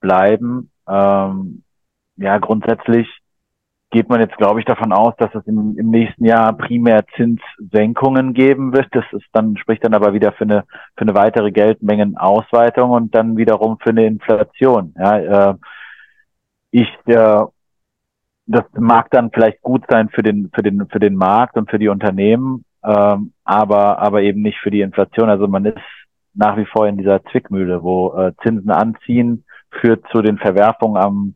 bleiben. 0.00 0.70
Ähm, 0.88 1.62
ja, 2.16 2.38
grundsätzlich 2.38 3.06
geht 3.90 4.08
man 4.08 4.20
jetzt, 4.20 4.36
glaube 4.36 4.60
ich, 4.60 4.66
davon 4.66 4.92
aus, 4.92 5.14
dass 5.18 5.34
es 5.34 5.46
im, 5.46 5.76
im 5.76 5.90
nächsten 5.90 6.24
Jahr 6.24 6.52
primär 6.52 7.04
Zinssenkungen 7.16 8.34
geben 8.34 8.72
wird. 8.72 8.86
Das 8.92 9.04
ist 9.12 9.26
dann, 9.32 9.56
spricht 9.56 9.84
dann 9.84 9.94
aber 9.94 10.14
wieder 10.14 10.32
für 10.32 10.44
eine, 10.44 10.64
für 10.96 11.02
eine 11.02 11.14
weitere 11.14 11.50
Geldmengenausweitung 11.50 12.90
und 12.90 13.14
dann 13.14 13.36
wiederum 13.36 13.78
für 13.78 13.90
eine 13.90 14.06
Inflation. 14.06 14.94
Ja, 14.96 15.50
äh, 15.50 15.54
ich, 16.70 16.88
äh, 17.06 17.44
das 18.46 18.64
mag 18.78 19.10
dann 19.10 19.30
vielleicht 19.32 19.60
gut 19.62 19.84
sein 19.88 20.08
für 20.08 20.22
den, 20.22 20.50
für 20.54 20.62
den, 20.62 20.86
für 20.88 21.00
den 21.00 21.16
Markt 21.16 21.56
und 21.56 21.68
für 21.68 21.78
die 21.78 21.88
Unternehmen, 21.88 22.64
ähm, 22.84 23.32
aber, 23.44 23.98
aber 23.98 24.22
eben 24.22 24.40
nicht 24.40 24.58
für 24.58 24.70
die 24.70 24.82
Inflation. 24.82 25.28
Also 25.28 25.48
man 25.48 25.64
ist 25.64 25.78
nach 26.34 26.56
wie 26.56 26.66
vor 26.66 26.86
in 26.86 26.96
dieser 26.96 27.22
Zwickmühle, 27.24 27.82
wo 27.82 28.12
äh, 28.14 28.32
Zinsen 28.42 28.70
anziehen, 28.70 29.44
führt 29.80 30.04
zu 30.10 30.22
den 30.22 30.38
Verwerfungen 30.38 30.96
am 30.96 31.34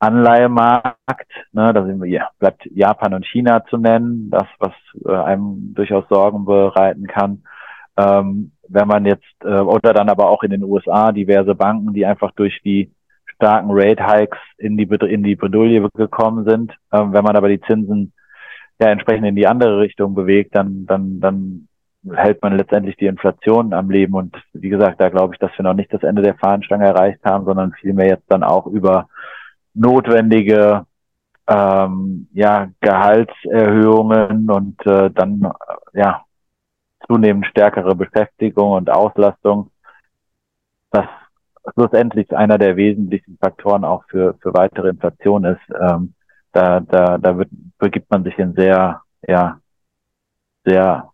Anleihemarkt. 0.00 1.30
Ne, 1.52 1.72
da 1.72 1.84
sind 1.84 2.00
wir, 2.00 2.08
ja, 2.08 2.30
bleibt 2.38 2.64
Japan 2.66 3.14
und 3.14 3.26
China 3.26 3.64
zu 3.66 3.78
nennen, 3.78 4.30
das, 4.30 4.46
was 4.58 4.72
äh, 5.04 5.12
einem 5.12 5.74
durchaus 5.74 6.04
Sorgen 6.08 6.44
bereiten 6.44 7.06
kann. 7.06 7.42
Ähm, 7.96 8.52
wenn 8.68 8.86
man 8.86 9.06
jetzt, 9.06 9.24
äh, 9.42 9.60
oder 9.60 9.92
dann 9.92 10.08
aber 10.08 10.28
auch 10.28 10.42
in 10.42 10.50
den 10.50 10.62
USA 10.62 11.10
diverse 11.10 11.54
Banken, 11.54 11.94
die 11.94 12.06
einfach 12.06 12.30
durch 12.32 12.60
die 12.64 12.92
starken 13.34 13.70
Rate 13.70 14.04
Hikes 14.04 14.38
in 14.58 14.76
die, 14.76 14.84
in 14.84 15.22
die 15.22 15.36
Bredouille 15.36 15.88
gekommen 15.94 16.44
sind. 16.44 16.72
Ähm, 16.92 17.12
wenn 17.12 17.24
man 17.24 17.36
aber 17.36 17.48
die 17.48 17.60
Zinsen 17.60 18.12
ja 18.80 18.88
entsprechend 18.88 19.26
in 19.26 19.36
die 19.36 19.46
andere 19.46 19.80
Richtung 19.80 20.14
bewegt, 20.14 20.54
dann, 20.54 20.86
dann, 20.86 21.20
dann 21.20 21.68
hält 22.14 22.42
man 22.42 22.56
letztendlich 22.56 22.96
die 22.96 23.06
Inflation 23.06 23.72
am 23.72 23.90
Leben. 23.90 24.14
Und 24.14 24.36
wie 24.52 24.68
gesagt, 24.68 25.00
da 25.00 25.08
glaube 25.08 25.34
ich, 25.34 25.38
dass 25.38 25.50
wir 25.56 25.64
noch 25.64 25.74
nicht 25.74 25.92
das 25.92 26.02
Ende 26.02 26.22
der 26.22 26.34
Fahnenstange 26.34 26.86
erreicht 26.86 27.24
haben, 27.24 27.44
sondern 27.44 27.72
vielmehr 27.72 28.06
jetzt 28.06 28.26
dann 28.28 28.42
auch 28.42 28.66
über 28.66 29.08
notwendige 29.74 30.86
ähm, 31.48 32.28
ja, 32.32 32.68
Gehaltserhöhungen 32.80 34.50
und 34.50 34.86
äh, 34.86 35.10
dann 35.10 35.50
ja 35.94 36.24
zunehmend 37.06 37.46
stärkere 37.46 37.94
Beschäftigung 37.94 38.72
und 38.72 38.90
Auslastung, 38.90 39.70
was 40.90 41.06
schlussendlich 41.72 42.34
einer 42.36 42.58
der 42.58 42.76
wesentlichen 42.76 43.38
Faktoren 43.38 43.84
auch 43.84 44.04
für, 44.08 44.34
für 44.42 44.52
weitere 44.54 44.90
Inflation 44.90 45.44
ist. 45.44 45.60
Ähm, 45.80 46.14
da 46.52 46.80
da, 46.80 47.18
da 47.18 47.38
wird, 47.38 47.48
begibt 47.78 48.10
man 48.10 48.24
sich 48.24 48.38
in 48.38 48.54
sehr, 48.54 49.02
ja, 49.26 49.60
sehr 50.64 51.10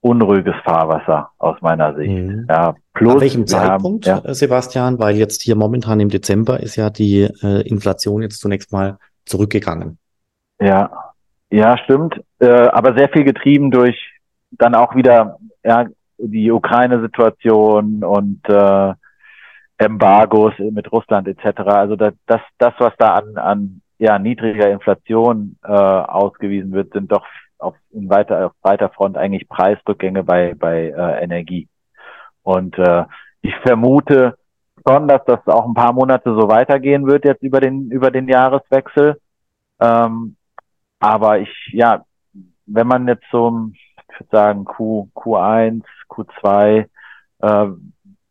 unruhiges 0.00 0.54
Fahrwasser 0.64 1.30
aus 1.38 1.60
meiner 1.60 1.94
Sicht. 1.94 2.10
Mhm. 2.10 2.46
Ja, 2.48 2.74
plus 2.94 3.14
An 3.14 3.20
welchem 3.20 3.46
Zeitpunkt, 3.46 4.08
haben, 4.08 4.22
ja. 4.24 4.34
Sebastian? 4.34 4.98
Weil 4.98 5.16
jetzt 5.16 5.42
hier 5.42 5.56
momentan 5.56 6.00
im 6.00 6.08
Dezember 6.08 6.60
ist 6.60 6.76
ja 6.76 6.90
die 6.90 7.28
äh, 7.42 7.68
Inflation 7.68 8.22
jetzt 8.22 8.40
zunächst 8.40 8.72
mal 8.72 8.98
zurückgegangen. 9.26 9.98
Ja, 10.60 10.90
ja, 11.50 11.76
stimmt. 11.78 12.20
Äh, 12.38 12.48
aber 12.48 12.94
sehr 12.96 13.08
viel 13.08 13.24
getrieben 13.24 13.70
durch 13.70 13.96
dann 14.52 14.74
auch 14.74 14.94
wieder 14.94 15.38
ja, 15.64 15.86
die 16.18 16.50
Ukraine-Situation 16.50 18.04
und 18.04 18.40
äh, 18.48 18.94
Embargos 19.78 20.52
mit 20.58 20.90
Russland 20.92 21.26
etc. 21.28 21.60
Also 21.60 21.96
das, 21.96 22.14
das, 22.26 22.40
das 22.58 22.74
was 22.78 22.92
da 22.98 23.14
an, 23.14 23.36
an 23.36 23.80
ja, 23.98 24.18
niedriger 24.18 24.70
Inflation 24.70 25.56
äh, 25.62 25.70
ausgewiesen 25.70 26.72
wird, 26.72 26.92
sind 26.92 27.10
doch 27.12 27.24
auf, 27.60 27.76
in 27.90 28.08
weiter, 28.08 28.46
auf 28.46 28.52
breiter 28.62 28.88
Front 28.90 29.16
eigentlich 29.16 29.48
Preisrückgänge 29.48 30.24
bei, 30.24 30.54
bei 30.54 30.88
äh, 30.88 31.22
Energie. 31.22 31.68
Und 32.42 32.78
äh, 32.78 33.04
ich 33.42 33.54
vermute 33.62 34.36
schon, 34.86 35.08
dass 35.08 35.24
das 35.26 35.46
auch 35.46 35.66
ein 35.66 35.74
paar 35.74 35.92
Monate 35.92 36.34
so 36.34 36.48
weitergehen 36.48 37.06
wird 37.06 37.24
jetzt 37.24 37.42
über 37.42 37.60
den, 37.60 37.90
über 37.90 38.10
den 38.10 38.28
Jahreswechsel. 38.28 39.20
Ähm, 39.80 40.36
aber 40.98 41.40
ich, 41.40 41.50
ja, 41.72 42.04
wenn 42.66 42.86
man 42.86 43.08
jetzt 43.08 43.24
so, 43.30 43.70
ich 43.72 44.20
würde 44.20 44.30
sagen, 44.30 44.64
Q, 44.64 45.08
Q1, 45.14 45.82
Q2, 46.08 46.86
äh, 47.40 47.66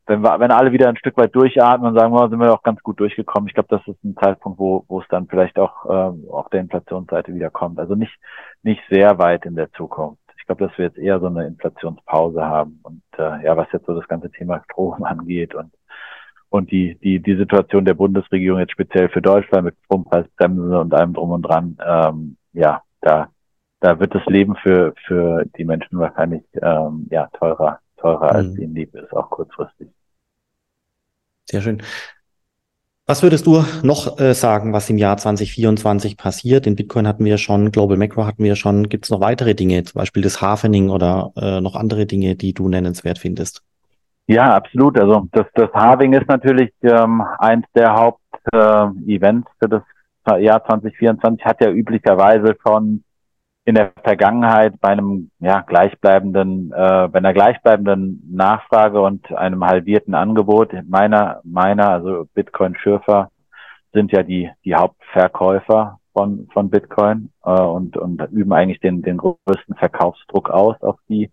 wenn 0.09 0.21
wir, 0.21 0.39
wenn 0.39 0.51
alle 0.51 0.71
wieder 0.71 0.89
ein 0.89 0.97
Stück 0.97 1.15
weit 1.17 1.35
durchatmen 1.35 1.91
und 1.91 1.97
sagen, 1.97 2.13
oh, 2.13 2.27
sind 2.27 2.39
wir 2.39 2.47
doch 2.47 2.63
ganz 2.63 2.81
gut 2.81 2.99
durchgekommen. 2.99 3.47
Ich 3.47 3.53
glaube, 3.53 3.69
das 3.69 3.87
ist 3.87 4.03
ein 4.03 4.17
Zeitpunkt, 4.21 4.57
wo, 4.57 4.83
wo 4.87 5.01
es 5.01 5.07
dann 5.09 5.27
vielleicht 5.27 5.59
auch 5.59 5.85
ähm, 5.85 6.25
auf 6.31 6.49
der 6.49 6.61
Inflationsseite 6.61 7.33
wieder 7.33 7.51
kommt. 7.51 7.79
Also 7.79 7.93
nicht, 7.93 8.17
nicht 8.63 8.81
sehr 8.89 9.19
weit 9.19 9.45
in 9.45 9.55
der 9.55 9.71
Zukunft. 9.73 10.19
Ich 10.37 10.45
glaube, 10.47 10.67
dass 10.67 10.75
wir 10.79 10.85
jetzt 10.85 10.97
eher 10.97 11.19
so 11.19 11.27
eine 11.27 11.45
Inflationspause 11.45 12.43
haben. 12.43 12.79
Und 12.81 13.03
äh, 13.19 13.45
ja, 13.45 13.55
was 13.55 13.71
jetzt 13.71 13.85
so 13.85 13.93
das 13.93 14.07
ganze 14.07 14.31
Thema 14.31 14.63
Strom 14.63 15.03
angeht 15.03 15.53
und 15.55 15.71
und 16.51 16.71
die, 16.71 16.95
die, 16.95 17.19
die 17.19 17.35
Situation 17.35 17.85
der 17.85 17.93
Bundesregierung 17.93 18.59
jetzt 18.59 18.71
speziell 18.71 19.09
für 19.09 19.21
Deutschland 19.21 19.65
mit 19.65 19.75
Strompreisbremse 19.85 20.79
und 20.79 20.91
allem 20.95 21.13
drum 21.13 21.29
und 21.29 21.43
dran, 21.43 21.77
ähm, 21.85 22.37
ja, 22.53 22.81
da, 23.01 23.29
da 23.81 23.99
wird 23.99 24.15
das 24.15 24.25
Leben 24.25 24.55
für, 24.55 24.95
für 25.05 25.45
die 25.59 25.63
Menschen 25.63 25.99
wahrscheinlich 25.99 26.41
ähm, 26.59 27.05
ja, 27.11 27.27
teurer, 27.33 27.81
teurer 27.97 28.33
mhm. 28.33 28.35
als 28.35 28.57
ihnen 28.57 28.73
lieb 28.73 28.95
ist, 28.95 29.13
auch 29.13 29.29
kurzfristig. 29.29 29.89
Sehr 31.49 31.61
schön. 31.61 31.81
Was 33.07 33.23
würdest 33.23 33.47
du 33.47 33.63
noch 33.81 34.19
äh, 34.19 34.35
sagen, 34.35 34.71
was 34.71 34.87
im 34.91 34.99
Jahr 34.99 35.17
2024 35.17 36.15
passiert? 36.15 36.67
Den 36.67 36.75
Bitcoin 36.75 37.07
hatten 37.07 37.25
wir 37.25 37.39
schon, 37.39 37.71
Global 37.71 37.97
Macro 37.97 38.27
hatten 38.27 38.43
wir 38.43 38.55
schon. 38.55 38.87
Gibt 38.87 39.05
es 39.05 39.09
noch 39.09 39.19
weitere 39.19 39.55
Dinge, 39.55 39.83
zum 39.83 39.97
Beispiel 39.97 40.21
das 40.21 40.43
Hafening 40.43 40.91
oder 40.91 41.31
äh, 41.35 41.59
noch 41.59 41.75
andere 41.75 42.05
Dinge, 42.05 42.35
die 42.35 42.53
du 42.53 42.69
nennenswert 42.69 43.17
findest? 43.17 43.63
Ja, 44.27 44.55
absolut. 44.55 44.99
Also 44.99 45.27
das, 45.31 45.47
das 45.55 45.73
Halving 45.73 46.13
ist 46.13 46.27
natürlich 46.27 46.69
ähm, 46.83 47.23
eins 47.39 47.65
der 47.73 47.95
Hauptevents 47.95 49.47
äh, 49.49 49.53
für 49.59 49.69
das 49.69 49.83
Jahr 50.39 50.63
2024. 50.63 51.43
Hat 51.43 51.61
ja 51.61 51.71
üblicherweise 51.71 52.55
schon 52.61 53.03
in 53.69 53.75
der 53.75 53.93
Vergangenheit 54.03 54.79
bei 54.81 54.89
einem 54.89 55.29
ja, 55.39 55.61
gleichbleibenden, 55.61 56.71
äh, 56.71 57.07
bei 57.07 57.19
einer 57.19 57.33
gleichbleibenden 57.33 58.23
Nachfrage 58.31 58.99
und 58.99 59.31
einem 59.31 59.63
halbierten 59.63 60.15
Angebot 60.15 60.73
meiner, 60.87 61.39
meiner, 61.43 61.89
also 61.89 62.25
Bitcoin-Schürfer 62.33 63.29
sind 63.93 64.11
ja 64.11 64.23
die, 64.23 64.49
die 64.65 64.73
Hauptverkäufer 64.73 65.99
von, 66.13 66.47
von 66.51 66.71
Bitcoin 66.71 67.31
äh, 67.43 67.51
und, 67.51 67.95
und 67.95 68.19
üben 68.31 68.53
eigentlich 68.53 68.79
den, 68.79 69.03
den 69.03 69.17
größten 69.17 69.75
Verkaufsdruck 69.75 70.49
aus 70.49 70.81
auf 70.81 70.97
die, 71.07 71.31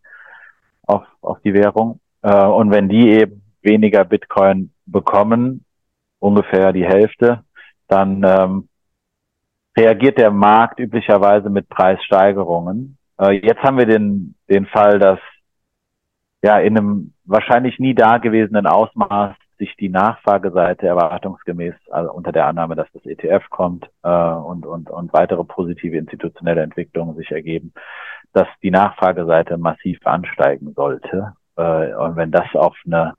auf, 0.86 1.04
auf 1.22 1.40
die 1.40 1.54
Währung. 1.54 2.00
Äh, 2.20 2.44
und 2.44 2.70
wenn 2.70 2.90
die 2.90 3.12
eben 3.12 3.42
weniger 3.62 4.04
Bitcoin 4.04 4.72
bekommen, 4.84 5.64
ungefähr 6.18 6.74
die 6.74 6.86
Hälfte, 6.86 7.44
dann 7.88 8.22
ähm, 8.24 8.68
reagiert 9.76 10.18
der 10.18 10.30
Markt 10.30 10.80
üblicherweise 10.80 11.50
mit 11.50 11.68
Preissteigerungen. 11.68 12.98
Äh, 13.20 13.46
jetzt 13.46 13.62
haben 13.62 13.78
wir 13.78 13.86
den, 13.86 14.34
den 14.48 14.66
Fall, 14.66 14.98
dass 14.98 15.18
ja 16.42 16.58
in 16.58 16.76
einem 16.76 17.12
wahrscheinlich 17.24 17.78
nie 17.78 17.94
dagewesenen 17.94 18.66
Ausmaß 18.66 19.36
sich 19.58 19.74
die 19.76 19.88
Nachfrageseite 19.88 20.86
erwartungsgemäß 20.86 21.74
also 21.90 22.12
unter 22.12 22.32
der 22.32 22.46
Annahme, 22.46 22.76
dass 22.76 22.88
das 22.92 23.06
ETF 23.06 23.48
kommt 23.50 23.88
äh, 24.02 24.08
und, 24.08 24.66
und, 24.66 24.90
und 24.90 25.12
weitere 25.12 25.44
positive 25.44 25.96
institutionelle 25.96 26.62
Entwicklungen 26.62 27.16
sich 27.16 27.30
ergeben, 27.30 27.72
dass 28.32 28.48
die 28.62 28.70
Nachfrageseite 28.70 29.56
massiv 29.56 29.98
ansteigen 30.06 30.74
sollte. 30.74 31.32
Äh, 31.56 31.94
und 31.94 32.16
wenn 32.16 32.30
das 32.30 32.54
auf 32.54 32.76
eine 32.84 33.14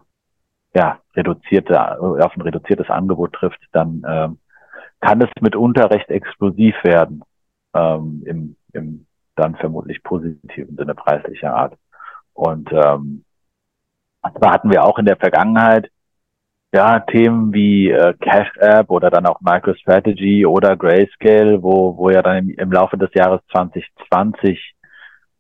ja, 0.75 0.99
reduzierte, 1.15 1.99
auf 1.99 2.35
ein 2.35 2.41
reduziertes 2.41 2.89
Angebot 2.89 3.33
trifft, 3.33 3.59
dann 3.71 4.03
ähm, 4.07 4.39
kann 4.99 5.21
es 5.21 5.29
mitunter 5.41 5.89
recht 5.91 6.09
explosiv 6.09 6.75
werden, 6.83 7.23
ähm, 7.73 8.23
im, 8.25 8.55
im 8.73 9.05
dann 9.35 9.55
vermutlich 9.55 10.01
positiven 10.03 10.75
Sinne 10.75 10.95
preislicher 10.95 11.53
Art. 11.53 11.77
Und 12.33 12.71
ähm, 12.71 13.23
da 14.39 14.51
hatten 14.51 14.71
wir 14.71 14.83
auch 14.83 14.97
in 14.97 15.05
der 15.05 15.17
Vergangenheit 15.17 15.89
ja 16.73 16.99
Themen 16.99 17.53
wie 17.53 17.89
äh, 17.89 18.13
Cash 18.19 18.51
App 18.57 18.89
oder 18.89 19.09
dann 19.09 19.25
auch 19.25 19.39
MicroStrategy 19.41 20.45
oder 20.45 20.75
Grayscale, 20.75 21.61
wo, 21.63 21.95
wo 21.97 22.09
ja 22.09 22.21
dann 22.21 22.37
im, 22.37 22.49
im 22.49 22.71
Laufe 22.71 22.97
des 22.97 23.13
Jahres 23.13 23.41
2020 23.51 24.75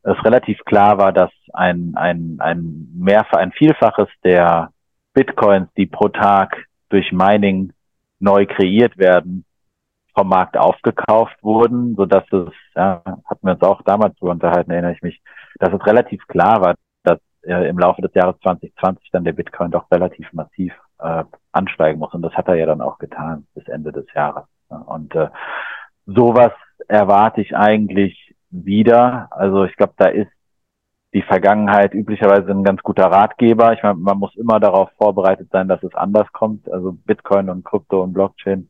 es 0.03 0.23
relativ 0.23 0.59
klar 0.65 0.97
war, 0.97 1.11
dass 1.11 1.31
ein, 1.53 1.93
ein, 1.95 2.37
ein 2.39 2.87
mehrfach, 2.95 3.39
ein 3.39 3.51
Vielfaches 3.51 4.07
der 4.23 4.71
Bitcoins, 5.13 5.67
die 5.75 5.85
pro 5.85 6.07
Tag 6.07 6.65
durch 6.89 7.11
Mining 7.11 7.73
neu 8.19 8.45
kreiert 8.45 8.97
werden, 8.97 9.43
vom 10.17 10.29
Markt 10.29 10.57
aufgekauft 10.57 11.37
wurden, 11.43 11.95
so 11.95 12.05
dass 12.05 12.23
es, 12.31 12.49
ja, 12.75 13.01
hatten 13.05 13.45
wir 13.45 13.53
uns 13.53 13.61
auch 13.61 13.81
damals 13.83 14.15
drüber 14.17 14.31
unterhalten, 14.31 14.71
erinnere 14.71 14.93
ich 14.93 15.01
mich, 15.01 15.21
dass 15.59 15.71
es 15.71 15.85
relativ 15.85 16.25
klar 16.27 16.61
war, 16.61 16.75
dass 17.03 17.19
äh, 17.43 17.69
im 17.69 17.77
Laufe 17.77 18.01
des 18.01 18.13
Jahres 18.15 18.39
2020 18.41 19.09
dann 19.11 19.23
der 19.23 19.33
Bitcoin 19.33 19.71
doch 19.71 19.89
relativ 19.91 20.31
massiv 20.33 20.73
äh, 20.99 21.23
ansteigen 21.51 21.99
muss. 21.99 22.13
Und 22.13 22.23
das 22.23 22.33
hat 22.33 22.47
er 22.47 22.55
ja 22.55 22.65
dann 22.65 22.81
auch 22.81 22.97
getan 22.97 23.45
bis 23.53 23.67
Ende 23.67 23.91
des 23.91 24.05
Jahres. 24.15 24.45
Und 24.69 25.13
äh, 25.13 25.29
sowas 26.05 26.51
erwarte 26.87 27.41
ich 27.41 27.55
eigentlich 27.55 28.35
wieder. 28.49 29.27
Also 29.31 29.65
ich 29.65 29.75
glaube, 29.75 29.93
da 29.97 30.07
ist 30.07 30.31
die 31.13 31.21
Vergangenheit 31.21 31.93
üblicherweise 31.93 32.49
ein 32.51 32.63
ganz 32.63 32.81
guter 32.81 33.05
Ratgeber. 33.05 33.73
Ich 33.73 33.83
meine, 33.83 33.95
man 33.95 34.17
muss 34.17 34.35
immer 34.35 34.59
darauf 34.59 34.89
vorbereitet 34.97 35.49
sein, 35.51 35.67
dass 35.67 35.81
es 35.83 35.93
anders 35.93 36.27
kommt. 36.33 36.71
Also 36.71 36.93
Bitcoin 37.05 37.49
und 37.49 37.63
Krypto 37.63 38.01
und 38.01 38.13
Blockchain 38.13 38.69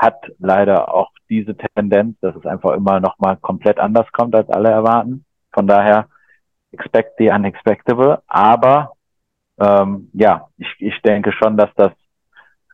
hat 0.00 0.32
leider 0.38 0.94
auch 0.94 1.10
diese 1.28 1.54
Tendenz, 1.54 2.18
dass 2.20 2.34
es 2.34 2.46
einfach 2.46 2.72
immer 2.72 3.00
nochmal 3.00 3.36
komplett 3.36 3.78
anders 3.78 4.10
kommt, 4.12 4.34
als 4.34 4.48
alle 4.48 4.70
erwarten. 4.70 5.26
Von 5.52 5.66
daher 5.66 6.08
expect 6.72 7.18
the 7.18 7.28
unexpectable. 7.28 8.22
Aber 8.26 8.92
ähm, 9.60 10.08
ja, 10.14 10.48
ich, 10.56 10.68
ich 10.78 11.00
denke 11.02 11.32
schon, 11.32 11.58
dass 11.58 11.68
das 11.76 11.92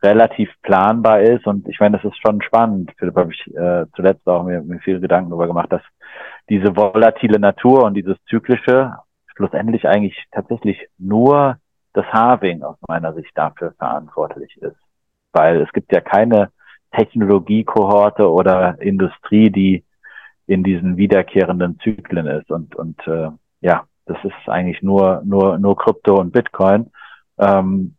relativ 0.01 0.49
planbar 0.61 1.21
ist 1.21 1.45
und 1.47 1.67
ich 1.67 1.79
meine, 1.81 1.97
das 1.97 2.05
ist 2.05 2.17
schon 2.21 2.41
spannend. 2.41 2.93
Philipp 2.97 3.17
habe 3.17 3.33
ich 3.33 3.55
äh, 3.55 3.85
zuletzt 3.95 4.25
auch 4.25 4.43
mir, 4.43 4.61
mir 4.61 4.79
viele 4.79 5.01
Gedanken 5.01 5.31
darüber 5.31 5.47
gemacht, 5.47 5.71
dass 5.71 5.81
diese 6.49 6.77
volatile 6.77 7.39
Natur 7.39 7.83
und 7.83 7.95
dieses 7.95 8.15
zyklische 8.29 8.95
schlussendlich 9.35 9.85
eigentlich 9.85 10.15
tatsächlich 10.31 10.87
nur 10.97 11.57
das 11.91 12.05
Harving 12.05 12.63
aus 12.63 12.77
meiner 12.87 13.13
Sicht 13.13 13.31
dafür 13.35 13.73
verantwortlich 13.73 14.55
ist. 14.61 14.77
Weil 15.33 15.61
es 15.61 15.71
gibt 15.73 15.91
ja 15.91 15.99
keine 15.99 16.51
Technologiekohorte 16.97 18.29
oder 18.29 18.81
Industrie, 18.81 19.49
die 19.49 19.83
in 20.47 20.63
diesen 20.63 20.97
wiederkehrenden 20.97 21.79
Zyklen 21.79 22.25
ist. 22.25 22.49
Und, 22.49 22.75
und 22.75 22.99
äh, 23.07 23.29
ja, 23.61 23.83
das 24.05 24.17
ist 24.23 24.49
eigentlich 24.49 24.81
nur, 24.81 25.21
nur, 25.25 25.57
nur 25.59 25.77
Krypto 25.77 26.19
und 26.19 26.31
Bitcoin. 26.31 26.91
Ähm, 27.37 27.95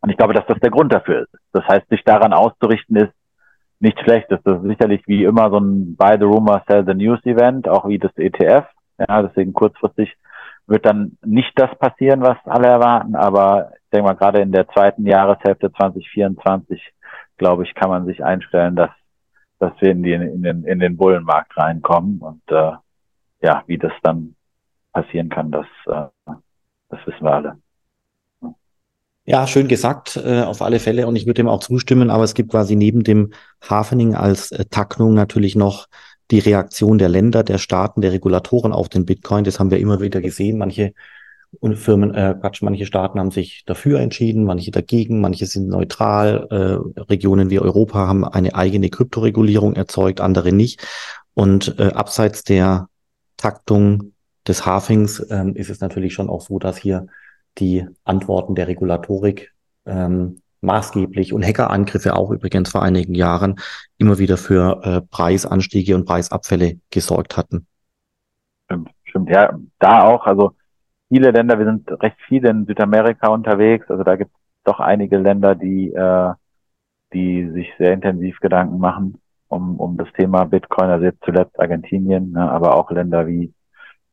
und 0.00 0.10
ich 0.10 0.16
glaube, 0.16 0.32
dass 0.32 0.46
das 0.46 0.58
der 0.60 0.70
Grund 0.70 0.92
dafür 0.92 1.22
ist. 1.22 1.34
Das 1.52 1.66
heißt, 1.66 1.88
sich 1.88 2.02
daran 2.04 2.32
auszurichten 2.32 2.96
ist 2.96 3.12
nicht 3.80 3.98
schlecht. 4.00 4.30
Das 4.30 4.40
ist 4.44 4.62
sicherlich 4.62 5.02
wie 5.06 5.24
immer 5.24 5.50
so 5.50 5.58
ein 5.58 5.96
Buy 5.96 6.16
the 6.18 6.24
Rumor, 6.24 6.62
Sell 6.68 6.86
the 6.86 6.94
News 6.94 7.24
Event, 7.26 7.68
auch 7.68 7.86
wie 7.88 7.98
das 7.98 8.16
ETF. 8.16 8.66
Ja, 8.98 9.22
deswegen 9.22 9.52
kurzfristig 9.52 10.16
wird 10.66 10.86
dann 10.86 11.18
nicht 11.24 11.52
das 11.56 11.76
passieren, 11.78 12.20
was 12.20 12.38
alle 12.44 12.68
erwarten. 12.68 13.16
Aber 13.16 13.72
ich 13.74 13.90
denke 13.90 14.06
mal, 14.06 14.14
gerade 14.14 14.40
in 14.40 14.52
der 14.52 14.68
zweiten 14.68 15.06
Jahreshälfte 15.06 15.72
2024 15.72 16.80
glaube 17.40 17.64
ich, 17.64 17.74
kann 17.74 17.88
man 17.88 18.04
sich 18.04 18.22
einstellen, 18.22 18.76
dass, 18.76 18.90
dass 19.58 19.72
wir 19.80 19.90
in, 19.90 20.02
die, 20.02 20.12
in, 20.12 20.42
den, 20.42 20.64
in 20.64 20.78
den 20.78 20.96
Bullenmarkt 20.98 21.56
reinkommen. 21.56 22.18
Und 22.20 22.42
äh, 22.48 22.72
ja, 23.40 23.64
wie 23.66 23.78
das 23.78 23.92
dann 24.02 24.36
passieren 24.92 25.30
kann, 25.30 25.50
das, 25.50 25.66
äh, 25.86 26.32
das 26.90 27.00
wissen 27.06 27.24
wir 27.24 27.32
alle. 27.32 27.56
Ja, 29.24 29.46
schön 29.46 29.68
gesagt, 29.68 30.16
äh, 30.16 30.42
auf 30.42 30.60
alle 30.60 30.80
Fälle. 30.80 31.06
Und 31.06 31.16
ich 31.16 31.24
würde 31.24 31.40
dem 31.40 31.48
auch 31.48 31.60
zustimmen, 31.60 32.10
aber 32.10 32.24
es 32.24 32.34
gibt 32.34 32.50
quasi 32.50 32.76
neben 32.76 33.04
dem 33.04 33.32
Hafening 33.66 34.14
als 34.14 34.52
äh, 34.52 34.66
Taknung 34.66 35.14
natürlich 35.14 35.56
noch 35.56 35.86
die 36.30 36.40
Reaktion 36.40 36.98
der 36.98 37.08
Länder, 37.08 37.42
der 37.42 37.58
Staaten, 37.58 38.02
der 38.02 38.12
Regulatoren 38.12 38.72
auf 38.72 38.90
den 38.90 39.06
Bitcoin. 39.06 39.44
Das 39.44 39.58
haben 39.58 39.70
wir 39.70 39.78
immer 39.78 40.00
wieder 40.00 40.20
gesehen. 40.20 40.58
Manche 40.58 40.92
und 41.58 41.76
Firmen, 41.76 42.14
äh, 42.14 42.36
Quatsch, 42.40 42.62
manche 42.62 42.86
Staaten 42.86 43.18
haben 43.18 43.32
sich 43.32 43.64
dafür 43.66 44.00
entschieden, 44.00 44.44
manche 44.44 44.70
dagegen, 44.70 45.20
manche 45.20 45.46
sind 45.46 45.68
neutral. 45.68 46.46
Äh, 46.50 47.00
Regionen 47.02 47.50
wie 47.50 47.58
Europa 47.58 48.06
haben 48.06 48.24
eine 48.24 48.54
eigene 48.54 48.88
Kryptoregulierung 48.88 49.74
erzeugt, 49.74 50.20
andere 50.20 50.52
nicht. 50.52 50.86
Und 51.34 51.78
äh, 51.78 51.88
abseits 51.88 52.44
der 52.44 52.88
Taktung 53.36 54.12
des 54.46 54.64
Hafings 54.64 55.24
ähm, 55.30 55.56
ist 55.56 55.70
es 55.70 55.80
natürlich 55.80 56.14
schon 56.14 56.28
auch 56.28 56.40
so, 56.40 56.58
dass 56.58 56.76
hier 56.76 57.06
die 57.58 57.86
Antworten 58.04 58.54
der 58.54 58.68
Regulatorik 58.68 59.52
ähm, 59.86 60.40
maßgeblich 60.60 61.32
und 61.32 61.44
Hackerangriffe 61.44 62.14
auch 62.14 62.30
übrigens 62.30 62.70
vor 62.70 62.82
einigen 62.82 63.14
Jahren 63.14 63.56
immer 63.98 64.18
wieder 64.18 64.36
für 64.36 64.80
äh, 64.84 65.00
Preisanstiege 65.00 65.94
und 65.94 66.04
Preisabfälle 66.04 66.78
gesorgt 66.90 67.36
hatten. 67.36 67.66
Stimmt, 68.66 68.90
stimmt. 69.04 69.30
Ja, 69.30 69.58
da 69.78 70.02
auch. 70.02 70.26
Also 70.26 70.54
viele 71.10 71.32
Länder, 71.32 71.58
wir 71.58 71.66
sind 71.66 71.90
recht 72.02 72.20
viel 72.22 72.46
in 72.46 72.66
Südamerika 72.66 73.28
unterwegs, 73.28 73.90
also 73.90 74.04
da 74.04 74.16
gibt 74.16 74.30
es 74.30 74.40
doch 74.64 74.80
einige 74.80 75.18
Länder, 75.18 75.54
die, 75.54 75.92
äh, 75.92 76.32
die 77.12 77.50
sich 77.50 77.68
sehr 77.78 77.92
intensiv 77.92 78.38
Gedanken 78.40 78.78
machen 78.78 79.20
um, 79.48 79.78
um 79.78 79.96
das 79.96 80.08
Thema 80.12 80.44
Bitcoin, 80.44 80.88
also 80.88 81.04
jetzt 81.04 81.22
zuletzt 81.24 81.58
Argentinien, 81.58 82.32
ne, 82.32 82.50
aber 82.50 82.76
auch 82.76 82.90
Länder 82.90 83.26
wie 83.26 83.52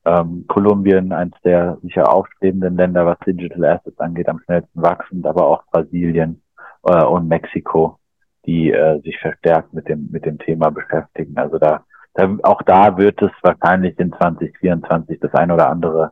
ähm, 0.05 0.45
Kolumbien, 0.47 1.12
eins 1.13 1.36
der 1.43 1.77
sicher 1.83 2.12
aufstrebenden 2.12 2.75
Länder, 2.75 3.05
was 3.05 3.19
Digital 3.19 3.65
Assets 3.65 3.99
angeht, 3.99 4.27
am 4.27 4.39
schnellsten 4.39 4.81
wachsend, 4.81 5.27
aber 5.27 5.45
auch 5.45 5.63
Brasilien 5.71 6.41
äh, 6.83 7.03
und 7.03 7.27
Mexiko, 7.27 7.99
die 8.45 8.71
äh, 8.71 8.99
sich 9.01 9.19
verstärkt 9.19 9.73
mit 9.73 9.88
dem, 9.88 10.10
mit 10.12 10.25
dem 10.25 10.39
Thema 10.39 10.71
beschäftigen. 10.71 11.38
Also 11.38 11.60
da, 11.60 11.83
da, 12.15 12.36
auch 12.43 12.63
da 12.63 12.97
wird 12.97 13.21
es 13.21 13.31
wahrscheinlich 13.43 13.99
in 13.99 14.12
2024 14.13 15.19
das 15.19 15.33
ein 15.36 15.51
oder 15.51 15.69
andere 15.69 16.12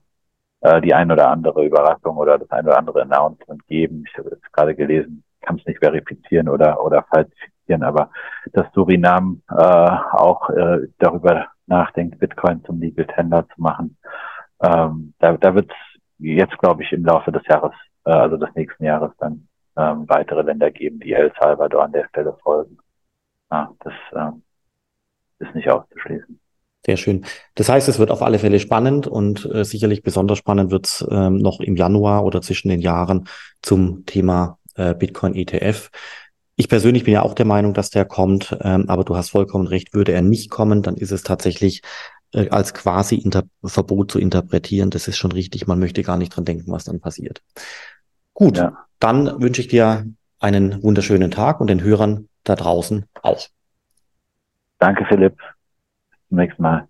äh, 0.65 0.81
die 0.81 0.93
ein 0.93 1.11
oder 1.11 1.29
andere 1.29 1.63
Überraschung 1.65 2.17
oder 2.17 2.39
das 2.39 2.49
ein 2.49 2.65
oder 2.65 2.77
andere 2.77 3.03
Announcement 3.03 3.65
geben. 3.67 4.03
Ich 4.07 4.17
habe 4.17 4.31
jetzt 4.31 4.51
gerade 4.51 4.75
gelesen, 4.75 5.23
kann 5.41 5.57
es 5.57 5.65
nicht 5.65 5.79
verifizieren 5.79 6.49
oder, 6.49 6.83
oder 6.83 7.03
falsifizieren, 7.03 7.83
aber 7.83 8.09
dass 8.53 8.71
Surinam 8.73 9.41
äh, 9.49 9.53
auch 9.53 10.49
äh, 10.49 10.87
darüber 10.97 11.47
nachdenkt, 11.67 12.19
Bitcoin 12.19 12.63
zum 12.65 12.79
Legal 12.79 13.05
Tender 13.05 13.47
zu 13.53 13.61
machen. 13.61 13.97
Ähm, 14.61 15.13
da 15.19 15.33
da 15.37 15.53
wird 15.53 15.69
es 15.69 16.01
jetzt, 16.17 16.57
glaube 16.57 16.83
ich, 16.83 16.91
im 16.93 17.05
Laufe 17.05 17.31
des 17.31 17.45
Jahres, 17.47 17.73
äh, 18.05 18.11
also 18.11 18.37
des 18.37 18.53
nächsten 18.55 18.85
Jahres, 18.85 19.11
dann 19.19 19.47
ähm, 19.77 20.07
weitere 20.07 20.41
Länder 20.41 20.71
geben, 20.71 20.99
die 20.99 21.13
El 21.13 21.31
Salvador 21.39 21.83
an 21.83 21.91
der 21.91 22.07
Stelle 22.07 22.33
folgen. 22.41 22.77
Ja, 23.51 23.71
das 23.81 23.93
äh, 24.13 25.45
ist 25.45 25.53
nicht 25.53 25.69
auszuschließen. 25.69 26.39
Sehr 26.85 26.97
schön. 26.97 27.25
Das 27.55 27.67
heißt, 27.67 27.87
es 27.89 27.97
wird 27.97 28.11
auf 28.11 28.21
alle 28.21 28.37
Fälle 28.37 28.59
spannend 28.59 29.07
und 29.07 29.49
äh, 29.51 29.65
sicherlich 29.65 30.03
besonders 30.03 30.37
spannend 30.37 30.69
wird 30.69 30.85
es 30.85 31.05
ähm, 31.09 31.37
noch 31.37 31.59
im 31.59 31.75
Januar 31.75 32.23
oder 32.23 32.41
zwischen 32.41 32.69
den 32.69 32.79
Jahren 32.79 33.27
zum 33.63 34.05
Thema 34.05 34.59
äh, 34.75 34.93
Bitcoin 34.93 35.33
ETF. 35.33 35.89
Ich 36.57 36.69
persönlich 36.69 37.03
bin 37.03 37.15
ja 37.15 37.23
auch 37.23 37.33
der 37.33 37.47
Meinung, 37.47 37.73
dass 37.73 37.89
der 37.89 38.05
kommt, 38.05 38.55
ähm, 38.61 38.85
aber 38.87 39.03
du 39.03 39.17
hast 39.17 39.31
vollkommen 39.31 39.65
recht, 39.65 39.95
würde 39.95 40.11
er 40.11 40.21
nicht 40.21 40.51
kommen, 40.51 40.83
dann 40.83 40.95
ist 40.95 41.11
es 41.11 41.23
tatsächlich 41.23 41.81
äh, 42.33 42.49
als 42.49 42.75
quasi 42.75 43.15
Inter 43.15 43.43
Verbot 43.63 44.11
zu 44.11 44.19
interpretieren. 44.19 44.91
Das 44.91 45.07
ist 45.07 45.17
schon 45.17 45.31
richtig, 45.31 45.65
man 45.65 45.79
möchte 45.79 46.03
gar 46.03 46.17
nicht 46.17 46.35
dran 46.35 46.45
denken, 46.45 46.71
was 46.71 46.83
dann 46.83 46.99
passiert. 46.99 47.41
Gut, 48.35 48.57
ja. 48.57 48.85
dann 48.99 49.41
wünsche 49.41 49.61
ich 49.61 49.69
dir 49.69 50.05
einen 50.39 50.83
wunderschönen 50.83 51.31
Tag 51.31 51.61
und 51.61 51.67
den 51.67 51.81
Hörern 51.81 52.29
da 52.43 52.55
draußen 52.55 53.05
auch. 53.23 53.47
Danke, 54.77 55.03
Philipp. 55.09 55.35
Bis 56.35 56.37
zum 56.37 56.43
nächsten 56.47 56.63
Mal. 56.63 56.87